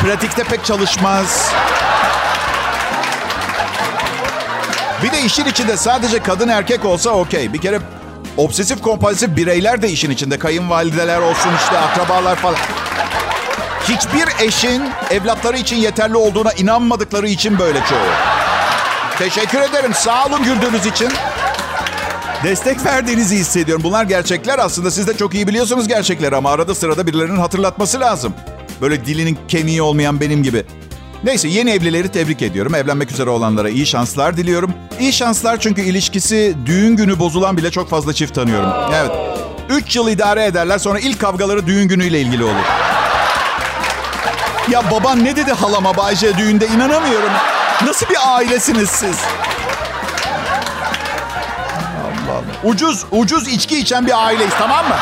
Pratikte 0.00 0.44
pek 0.44 0.64
çalışmaz. 0.64 1.52
Bir 5.02 5.12
de 5.12 5.20
işin 5.22 5.44
içinde 5.44 5.76
sadece 5.76 6.22
kadın 6.22 6.48
erkek 6.48 6.84
olsa 6.84 7.10
okey. 7.10 7.52
Bir 7.52 7.58
kere 7.60 7.80
obsesif 8.36 8.82
kompulsif 8.82 9.36
bireyler 9.36 9.82
de 9.82 9.88
işin 9.90 10.10
içinde. 10.10 10.38
Kayınvalideler 10.38 11.18
olsun 11.18 11.50
işte 11.62 11.78
akrabalar 11.78 12.36
falan. 12.36 12.58
Hiçbir 13.88 14.46
eşin 14.46 14.82
evlatları 15.10 15.56
için 15.56 15.76
yeterli 15.76 16.16
olduğuna 16.16 16.52
inanmadıkları 16.52 17.28
için 17.28 17.58
böyle 17.58 17.78
çoğu. 17.78 18.08
Teşekkür 19.18 19.58
ederim. 19.58 19.94
Sağ 19.94 20.26
olun 20.26 20.44
güldüğünüz 20.44 20.86
için. 20.86 21.08
Destek 22.44 22.84
verdiğinizi 22.84 23.36
hissediyorum. 23.36 23.84
Bunlar 23.84 24.04
gerçekler 24.04 24.58
aslında. 24.58 24.90
Siz 24.90 25.06
de 25.06 25.16
çok 25.16 25.34
iyi 25.34 25.46
biliyorsunuz 25.46 25.88
gerçekleri 25.88 26.36
ama 26.36 26.50
arada 26.50 26.74
sırada 26.74 27.06
birilerinin 27.06 27.36
hatırlatması 27.36 28.00
lazım. 28.00 28.34
Böyle 28.80 29.06
dilinin 29.06 29.38
kemiği 29.48 29.82
olmayan 29.82 30.20
benim 30.20 30.42
gibi. 30.42 30.64
Neyse 31.24 31.48
yeni 31.48 31.70
evlileri 31.70 32.08
tebrik 32.08 32.42
ediyorum. 32.42 32.74
Evlenmek 32.74 33.12
üzere 33.12 33.30
olanlara 33.30 33.68
iyi 33.68 33.86
şanslar 33.86 34.36
diliyorum. 34.36 34.72
İyi 35.00 35.12
şanslar 35.12 35.60
çünkü 35.60 35.82
ilişkisi 35.82 36.54
düğün 36.66 36.96
günü 36.96 37.18
bozulan 37.18 37.56
bile 37.56 37.70
çok 37.70 37.90
fazla 37.90 38.12
çift 38.12 38.34
tanıyorum. 38.34 38.70
Evet. 38.94 39.10
Üç 39.70 39.96
yıl 39.96 40.08
idare 40.08 40.44
ederler 40.44 40.78
sonra 40.78 40.98
ilk 40.98 41.20
kavgaları 41.20 41.66
düğün 41.66 41.88
günüyle 41.88 42.20
ilgili 42.20 42.44
olur. 42.44 42.87
Ya 44.70 44.90
baban 44.90 45.24
ne 45.24 45.36
dedi 45.36 45.52
halama 45.52 45.96
Bayce 45.96 46.38
düğünde 46.38 46.66
inanamıyorum. 46.66 47.30
Nasıl 47.86 48.08
bir 48.08 48.16
ailesiniz 48.36 48.90
siz? 48.90 49.16
Allah 52.02 52.32
Allah. 52.36 52.70
Ucuz, 52.70 53.04
ucuz 53.10 53.48
içki 53.48 53.78
içen 53.78 54.06
bir 54.06 54.26
aileyiz 54.26 54.52
tamam 54.58 54.88
mı? 54.88 54.94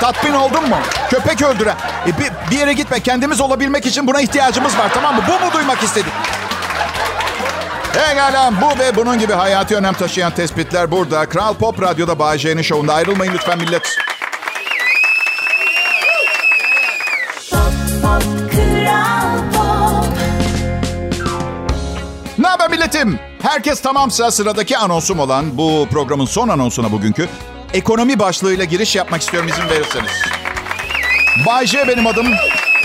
Tatmin 0.00 0.32
oldun 0.32 0.68
mu? 0.68 0.76
Köpek 1.10 1.42
öldüren. 1.42 1.76
E 2.06 2.18
bir, 2.18 2.30
bir 2.50 2.58
yere 2.58 2.72
gitme. 2.72 3.00
Kendimiz 3.00 3.40
olabilmek 3.40 3.86
için 3.86 4.06
buna 4.06 4.20
ihtiyacımız 4.20 4.78
var 4.78 4.90
tamam 4.94 5.14
mı? 5.16 5.22
Bu 5.28 5.44
mu 5.44 5.52
duymak 5.52 5.82
istedik? 5.82 6.12
Pekala 7.92 8.52
bu 8.60 8.78
ve 8.78 8.96
bunun 8.96 9.18
gibi 9.18 9.32
hayati 9.32 9.76
önem 9.76 9.94
taşıyan 9.94 10.32
tespitler 10.34 10.90
burada. 10.90 11.26
Kral 11.28 11.54
Pop 11.54 11.82
Radyo'da 11.82 12.18
Bay 12.18 12.38
J'nin 12.38 12.62
şovunda. 12.62 12.94
Ayrılmayın 12.94 13.32
lütfen 13.32 13.58
millet. 13.58 13.96
Milletim? 23.04 23.20
Herkes 23.42 23.80
tamamsa 23.80 24.30
sıradaki 24.30 24.78
anonsum 24.78 25.18
olan 25.18 25.58
bu 25.58 25.86
programın 25.90 26.24
son 26.24 26.48
anonsuna 26.48 26.92
bugünkü 26.92 27.28
ekonomi 27.74 28.18
başlığıyla 28.18 28.64
giriş 28.64 28.96
yapmak 28.96 29.22
istiyorum 29.22 29.48
izin 29.48 29.68
verirseniz. 29.68 30.10
Bay 31.46 31.66
J 31.66 31.88
benim 31.88 32.06
adım. 32.06 32.26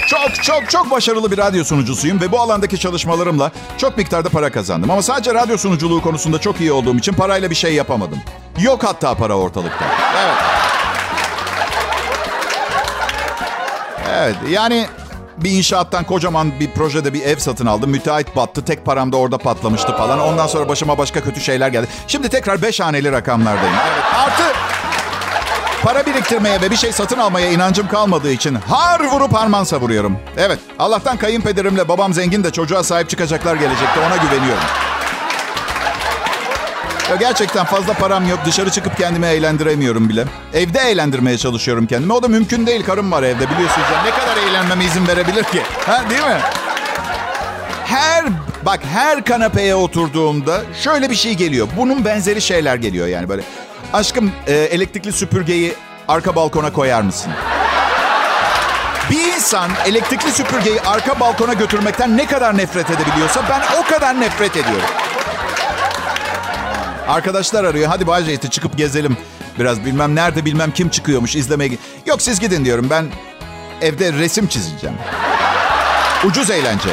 Çok 0.08 0.44
çok 0.44 0.70
çok 0.70 0.92
başarılı 0.92 1.32
bir 1.32 1.38
radyo 1.38 1.64
sunucusuyum 1.64 2.22
ve 2.22 2.32
bu 2.32 2.40
alandaki 2.40 2.80
çalışmalarımla 2.80 3.52
çok 3.78 3.98
miktarda 3.98 4.30
para 4.30 4.52
kazandım. 4.52 4.92
Ama 4.92 5.02
sadece 5.02 5.34
radyo 5.34 5.58
sunuculuğu 5.58 6.02
konusunda 6.02 6.42
çok 6.42 6.62
iyi 6.62 6.72
olduğum 6.72 6.98
için 6.98 7.14
parayla 7.14 7.50
bir 7.50 7.56
şey 7.56 7.74
yapamadım. 7.74 8.20
Yok 8.60 8.84
hatta 8.84 9.16
para 9.16 9.34
ortalıkta. 9.34 9.86
Evet. 10.18 10.38
Evet 14.20 14.36
yani 14.50 14.88
bir 15.38 15.52
inşaattan 15.52 16.04
kocaman 16.04 16.60
bir 16.60 16.72
projede 16.72 17.14
bir 17.14 17.22
ev 17.22 17.38
satın 17.38 17.66
aldım. 17.66 17.90
Müteahhit 17.90 18.36
battı. 18.36 18.66
Tek 18.66 18.86
param 18.86 19.12
da 19.12 19.18
orada 19.18 19.38
patlamıştı 19.38 19.98
falan. 19.98 20.20
Ondan 20.20 20.48
sonra 20.48 20.70
başıma 20.70 20.98
başka 20.98 21.22
kötü 21.24 21.42
şeyler 21.42 21.68
geldi. 21.68 21.88
Şimdi 22.08 22.30
tekrar 22.30 22.62
beş 22.62 22.80
haneli 22.80 23.12
rakamlardayım. 23.12 23.76
Evet. 23.88 24.04
Artı 24.16 24.44
para 25.84 26.06
biriktirmeye 26.06 26.62
ve 26.62 26.72
bir 26.72 26.76
şey 26.76 26.92
satın 26.92 27.18
almaya 27.20 27.52
inancım 27.52 27.88
kalmadığı 27.88 28.32
için 28.32 28.56
har 28.56 29.04
vurup 29.04 29.34
harman 29.34 29.64
savuruyorum. 29.64 30.18
Evet 30.38 30.60
Allah'tan 30.80 31.18
kayınpederimle 31.18 31.88
babam 31.88 32.14
zengin 32.14 32.44
de 32.44 32.52
çocuğa 32.52 32.84
sahip 32.84 33.10
çıkacaklar 33.10 33.56
gelecekte 33.56 34.00
ona 34.00 34.18
güveniyorum. 34.18 34.64
Ya 37.10 37.16
gerçekten 37.16 37.66
fazla 37.66 37.94
param 37.94 38.30
yok. 38.30 38.40
Dışarı 38.46 38.70
çıkıp 38.70 38.98
kendimi 38.98 39.26
eğlendiremiyorum 39.26 40.10
bile. 40.10 40.26
Evde 40.54 40.80
eğlendirmeye 40.80 41.38
çalışıyorum 41.38 41.88
kendimi. 41.88 42.14
O 42.14 42.24
da 42.24 42.28
mümkün 42.28 42.66
değil. 42.68 42.86
Karım 42.86 43.12
var 43.12 43.24
evde 43.24 43.50
biliyorsunuz. 43.50 43.88
Ya. 43.94 44.04
Ne 44.04 44.10
kadar 44.10 44.38
eğlenmeme 44.38 44.86
izin 44.86 45.08
verebilir 45.08 45.44
ki? 45.44 45.62
Ha 45.86 46.04
değil 46.10 46.22
mi? 46.22 46.40
Her 47.86 48.26
bak 48.66 48.80
her 48.94 49.26
kanepeye 49.26 49.76
oturduğumda 49.76 50.62
şöyle 50.84 51.10
bir 51.10 51.16
şey 51.16 51.34
geliyor. 51.34 51.68
Bunun 51.78 52.06
benzeri 52.06 52.42
şeyler 52.42 52.76
geliyor 52.76 53.08
yani 53.08 53.30
böyle. 53.30 53.42
Aşkım 53.94 54.32
e, 54.48 54.54
elektrikli 54.54 55.12
süpürgeyi 55.12 55.74
arka 56.08 56.36
balkona 56.36 56.74
koyar 56.74 57.02
mısın? 57.02 57.32
Bir 59.10 59.34
insan 59.36 59.72
elektrikli 59.86 60.32
süpürgeyi 60.32 60.82
arka 60.82 61.20
balkona 61.20 61.54
götürmekten 61.54 62.18
ne 62.18 62.26
kadar 62.26 62.58
nefret 62.58 62.90
edebiliyorsa 62.90 63.42
ben 63.50 63.62
o 63.80 63.90
kadar 63.94 64.22
nefret 64.22 64.52
ediyorum. 64.58 64.88
Arkadaşlar 67.08 67.64
arıyor. 67.64 67.88
Hadi 67.88 68.08
Bahçe'ye 68.08 68.38
çıkıp 68.38 68.78
gezelim. 68.78 69.18
Biraz 69.60 69.86
bilmem 69.86 70.16
nerede 70.16 70.46
bilmem 70.46 70.72
kim 70.72 70.90
çıkıyormuş 70.90 71.36
izlemeye. 71.36 71.72
Yok 72.06 72.22
siz 72.22 72.40
gidin 72.40 72.66
diyorum. 72.66 72.88
Ben 72.90 73.06
evde 73.82 74.14
resim 74.14 74.48
çizeceğim. 74.48 74.96
Ucuz 76.26 76.52
eğlence. 76.52 76.90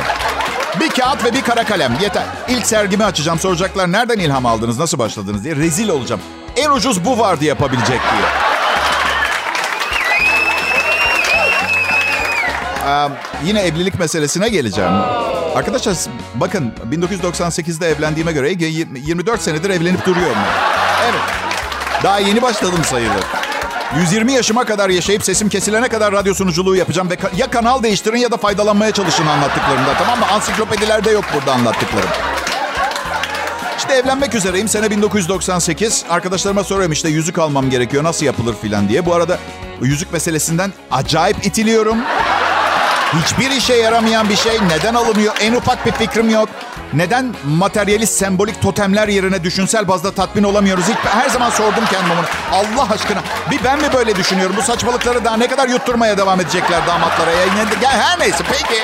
Bir 0.80 0.88
kağıt 0.90 1.24
ve 1.24 1.32
bir 1.34 1.42
kara 1.42 1.64
kalem. 1.64 1.96
Yeter. 2.02 2.24
İlk 2.48 2.66
sergimi 2.66 3.04
açacağım. 3.04 3.38
Soracaklar 3.38 3.92
nereden 3.92 4.18
ilham 4.18 4.46
aldınız, 4.46 4.78
nasıl 4.78 4.98
başladınız 4.98 5.44
diye. 5.44 5.56
Rezil 5.56 5.88
olacağım. 5.88 6.20
En 6.56 6.70
ucuz 6.70 7.04
bu 7.04 7.18
vardı 7.18 7.44
yapabilecek 7.44 7.88
diye. 7.88 8.28
Ee, 12.88 13.08
yine 13.44 13.60
evlilik 13.60 13.98
meselesine 13.98 14.48
geleceğim. 14.48 14.92
Arkadaşlar 15.54 15.96
bakın 16.34 16.72
1998'de 16.90 17.88
evlendiğime 17.88 18.32
göre 18.32 18.52
24 18.52 19.40
senedir 19.40 19.70
evlenip 19.70 20.06
duruyorum. 20.06 20.42
Evet. 21.04 21.20
Daha 22.02 22.18
yeni 22.18 22.42
başladım 22.42 22.84
sayılır. 22.84 23.24
120 23.96 24.32
yaşıma 24.32 24.64
kadar 24.64 24.90
yaşayıp 24.90 25.24
sesim 25.24 25.48
kesilene 25.48 25.88
kadar 25.88 26.12
radyo 26.12 26.34
sunuculuğu 26.34 26.76
yapacağım 26.76 27.10
ve 27.10 27.16
ya 27.36 27.50
kanal 27.50 27.82
değiştirin 27.82 28.16
ya 28.16 28.30
da 28.30 28.36
faydalanmaya 28.36 28.90
çalışın 28.92 29.26
anlattıklarımda 29.26 29.94
tamam 29.98 30.18
mı? 30.18 30.26
Ansiklopedilerde 30.26 31.10
yok 31.10 31.24
burada 31.34 31.52
anlattıklarım. 31.52 32.08
İşte 33.78 33.94
evlenmek 33.94 34.34
üzereyim. 34.34 34.68
Sene 34.68 34.90
1998. 34.90 36.04
Arkadaşlarıma 36.10 36.64
soruyorum 36.64 36.92
işte 36.92 37.08
yüzük 37.08 37.38
almam 37.38 37.70
gerekiyor. 37.70 38.04
Nasıl 38.04 38.26
yapılır 38.26 38.54
filan 38.62 38.88
diye. 38.88 39.06
Bu 39.06 39.14
arada 39.14 39.38
yüzük 39.82 40.12
meselesinden 40.12 40.72
acayip 40.90 41.46
itiliyorum. 41.46 41.98
Hiçbir 43.22 43.50
işe 43.50 43.74
yaramayan 43.74 44.28
bir 44.28 44.36
şey 44.36 44.52
neden 44.68 44.94
alınıyor? 44.94 45.34
En 45.40 45.52
ufak 45.52 45.86
bir 45.86 45.92
fikrim 45.92 46.30
yok. 46.30 46.48
Neden 46.92 47.34
materyalist 47.44 48.18
sembolik 48.18 48.62
totemler 48.62 49.08
yerine 49.08 49.44
düşünsel 49.44 49.88
bazda 49.88 50.10
tatmin 50.10 50.42
olamıyoruz? 50.42 50.84
Hiç, 50.84 50.96
her 51.04 51.28
zaman 51.28 51.50
sordum 51.50 51.84
kendime 51.92 52.14
bunu. 52.16 52.26
Allah 52.52 52.88
aşkına 52.94 53.20
bir 53.50 53.64
ben 53.64 53.78
mi 53.78 53.92
böyle 53.94 54.16
düşünüyorum? 54.16 54.56
Bu 54.58 54.62
saçmalıkları 54.62 55.24
daha 55.24 55.36
ne 55.36 55.46
kadar 55.46 55.68
yutturmaya 55.68 56.18
devam 56.18 56.40
edecekler 56.40 56.86
damatlara? 56.86 57.30
Ya, 57.30 57.38
ya 57.82 57.90
her 57.90 58.18
neyse 58.20 58.44
peki. 58.52 58.82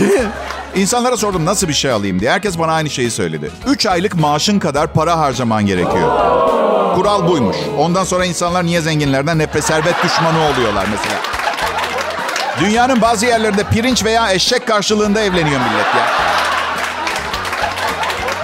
İnsanlara 0.74 1.16
sordum 1.16 1.44
nasıl 1.44 1.68
bir 1.68 1.72
şey 1.72 1.90
alayım 1.90 2.20
diye. 2.20 2.30
Herkes 2.30 2.58
bana 2.58 2.72
aynı 2.72 2.90
şeyi 2.90 3.10
söyledi. 3.10 3.50
3 3.66 3.86
aylık 3.86 4.14
maaşın 4.14 4.58
kadar 4.58 4.92
para 4.92 5.18
harcaman 5.18 5.66
gerekiyor. 5.66 6.10
Kural 6.94 7.28
buymuş. 7.28 7.56
Ondan 7.78 8.04
sonra 8.04 8.24
insanlar 8.24 8.64
niye 8.66 8.80
zenginlerden 8.80 9.38
nefret 9.38 9.64
servet 9.64 10.04
düşmanı 10.04 10.38
oluyorlar 10.38 10.86
mesela. 10.90 11.35
Dünyanın 12.60 13.00
bazı 13.00 13.26
yerlerinde 13.26 13.64
pirinç 13.64 14.04
veya 14.04 14.32
eşek 14.32 14.66
karşılığında 14.66 15.20
evleniyor 15.20 15.60
millet 15.60 15.94
ya. 15.94 16.06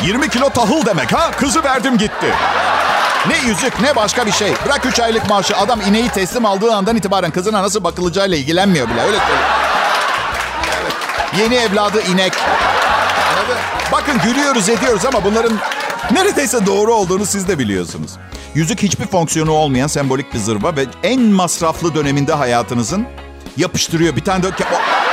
20 0.02 0.28
kilo 0.28 0.50
tahıl 0.50 0.86
demek 0.86 1.12
ha? 1.12 1.30
Kızı 1.30 1.64
verdim 1.64 1.98
gitti. 1.98 2.34
Ne 3.28 3.48
yüzük 3.48 3.80
ne 3.80 3.96
başka 3.96 4.26
bir 4.26 4.32
şey. 4.32 4.52
Bırak 4.66 4.86
3 4.86 5.00
aylık 5.00 5.28
maaşı. 5.28 5.56
Adam 5.56 5.80
ineği 5.80 6.08
teslim 6.08 6.46
aldığı 6.46 6.74
andan 6.74 6.96
itibaren 6.96 7.30
kızına 7.30 7.62
nasıl 7.62 7.84
bakılacağıyla 7.84 8.36
ilgilenmiyor 8.36 8.88
bile. 8.88 9.02
Öyle 9.02 9.18
söyleyeyim. 9.18 9.48
Yeni 11.38 11.54
evladı 11.54 12.02
inek. 12.02 12.32
Bakın 13.92 14.20
gülüyoruz 14.24 14.68
ediyoruz 14.68 15.06
ama 15.06 15.24
bunların 15.24 15.52
neredeyse 16.10 16.66
doğru 16.66 16.94
olduğunu 16.94 17.26
siz 17.26 17.48
de 17.48 17.58
biliyorsunuz. 17.58 18.10
Yüzük 18.54 18.82
hiçbir 18.82 19.06
fonksiyonu 19.06 19.52
olmayan 19.52 19.86
sembolik 19.86 20.34
bir 20.34 20.38
zırva 20.38 20.76
ve 20.76 20.86
en 21.02 21.20
masraflı 21.20 21.94
döneminde 21.94 22.32
hayatınızın 22.32 23.06
yapıştırıyor. 23.56 24.16
Bir 24.16 24.24
tane 24.24 24.42
de 24.42 24.48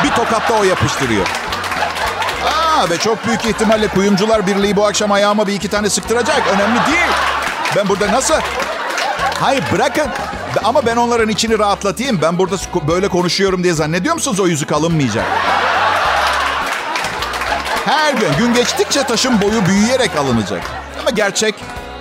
bir 0.04 0.10
tokatta 0.10 0.54
o 0.54 0.64
yapıştırıyor. 0.64 1.28
Aa, 2.46 2.90
ve 2.90 2.98
çok 2.98 3.28
büyük 3.28 3.46
ihtimalle 3.46 3.88
kuyumcular 3.88 4.48
birliği 4.48 4.76
bu 4.76 4.86
akşam 4.86 5.12
ayağıma 5.12 5.48
bir 5.48 5.54
iki 5.54 5.68
tane 5.68 5.90
sıktıracak. 5.90 6.42
Önemli 6.48 6.80
değil. 6.92 7.12
Ben 7.76 7.90
burada 7.90 8.12
nasıl... 8.12 8.36
Hayır 9.40 9.64
bırakın. 9.74 10.08
Ama 10.64 10.86
ben 10.86 10.96
onların 10.96 11.30
içini 11.30 11.60
rahatlatayım. 11.60 12.22
Ben 12.22 12.38
burada 12.38 12.56
böyle 12.88 13.08
konuşuyorum 13.08 13.64
diye 13.64 13.74
zannediyor 13.74 14.16
musunuz 14.16 14.40
o 14.40 14.48
yüzük 14.48 14.72
alınmayacak? 14.72 15.26
Her 17.86 18.14
gün 18.14 18.34
gün 18.38 18.54
geçtikçe 18.54 19.04
taşın 19.04 19.42
boyu 19.42 19.66
büyüyerek 19.66 20.16
alınacak. 20.16 20.62
Ama 21.00 21.10
gerçek 21.10 21.56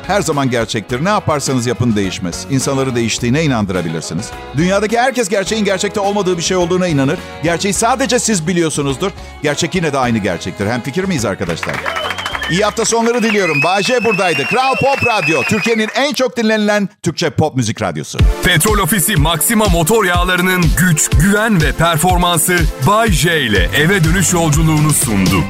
her 0.09 0.23
zaman 0.23 0.51
gerçektir. 0.51 1.05
Ne 1.05 1.09
yaparsanız 1.09 1.67
yapın 1.67 1.97
değişmez. 1.97 2.47
İnsanları 2.51 2.95
değiştiğine 2.95 3.45
inandırabilirsiniz. 3.45 4.31
Dünyadaki 4.57 4.99
herkes 4.99 5.29
gerçeğin 5.29 5.65
gerçekte 5.65 6.01
olmadığı 6.01 6.37
bir 6.37 6.43
şey 6.43 6.57
olduğuna 6.57 6.87
inanır. 6.87 7.19
Gerçeği 7.43 7.75
sadece 7.75 8.19
siz 8.19 8.47
biliyorsunuzdur. 8.47 9.11
Gerçek 9.43 9.75
yine 9.75 9.93
de 9.93 9.99
aynı 9.99 10.19
gerçektir. 10.19 10.67
Hem 10.67 10.81
fikir 10.81 11.05
miyiz 11.05 11.25
arkadaşlar? 11.25 11.77
İyi 12.51 12.65
hafta 12.65 12.85
sonları 12.85 13.23
diliyorum. 13.23 13.63
Bayce 13.65 14.05
buradaydı. 14.05 14.45
Kral 14.45 14.75
Pop 14.75 15.07
Radyo. 15.07 15.43
Türkiye'nin 15.43 15.89
en 15.95 16.13
çok 16.13 16.37
dinlenilen 16.37 16.89
Türkçe 17.03 17.31
pop 17.31 17.57
müzik 17.57 17.83
radyosu. 17.83 18.19
Petrol 18.45 18.79
Ofisi 18.79 19.17
Maxima 19.17 19.65
motor 19.65 20.05
yağlarının 20.05 20.65
güç, 20.79 21.11
güven 21.11 21.63
ve 21.63 21.73
performansı 21.73 22.59
Bay 22.87 23.13
J 23.13 23.41
ile 23.41 23.71
eve 23.77 24.05
dönüş 24.05 24.33
yolculuğunu 24.33 24.91
sundu. 24.91 25.45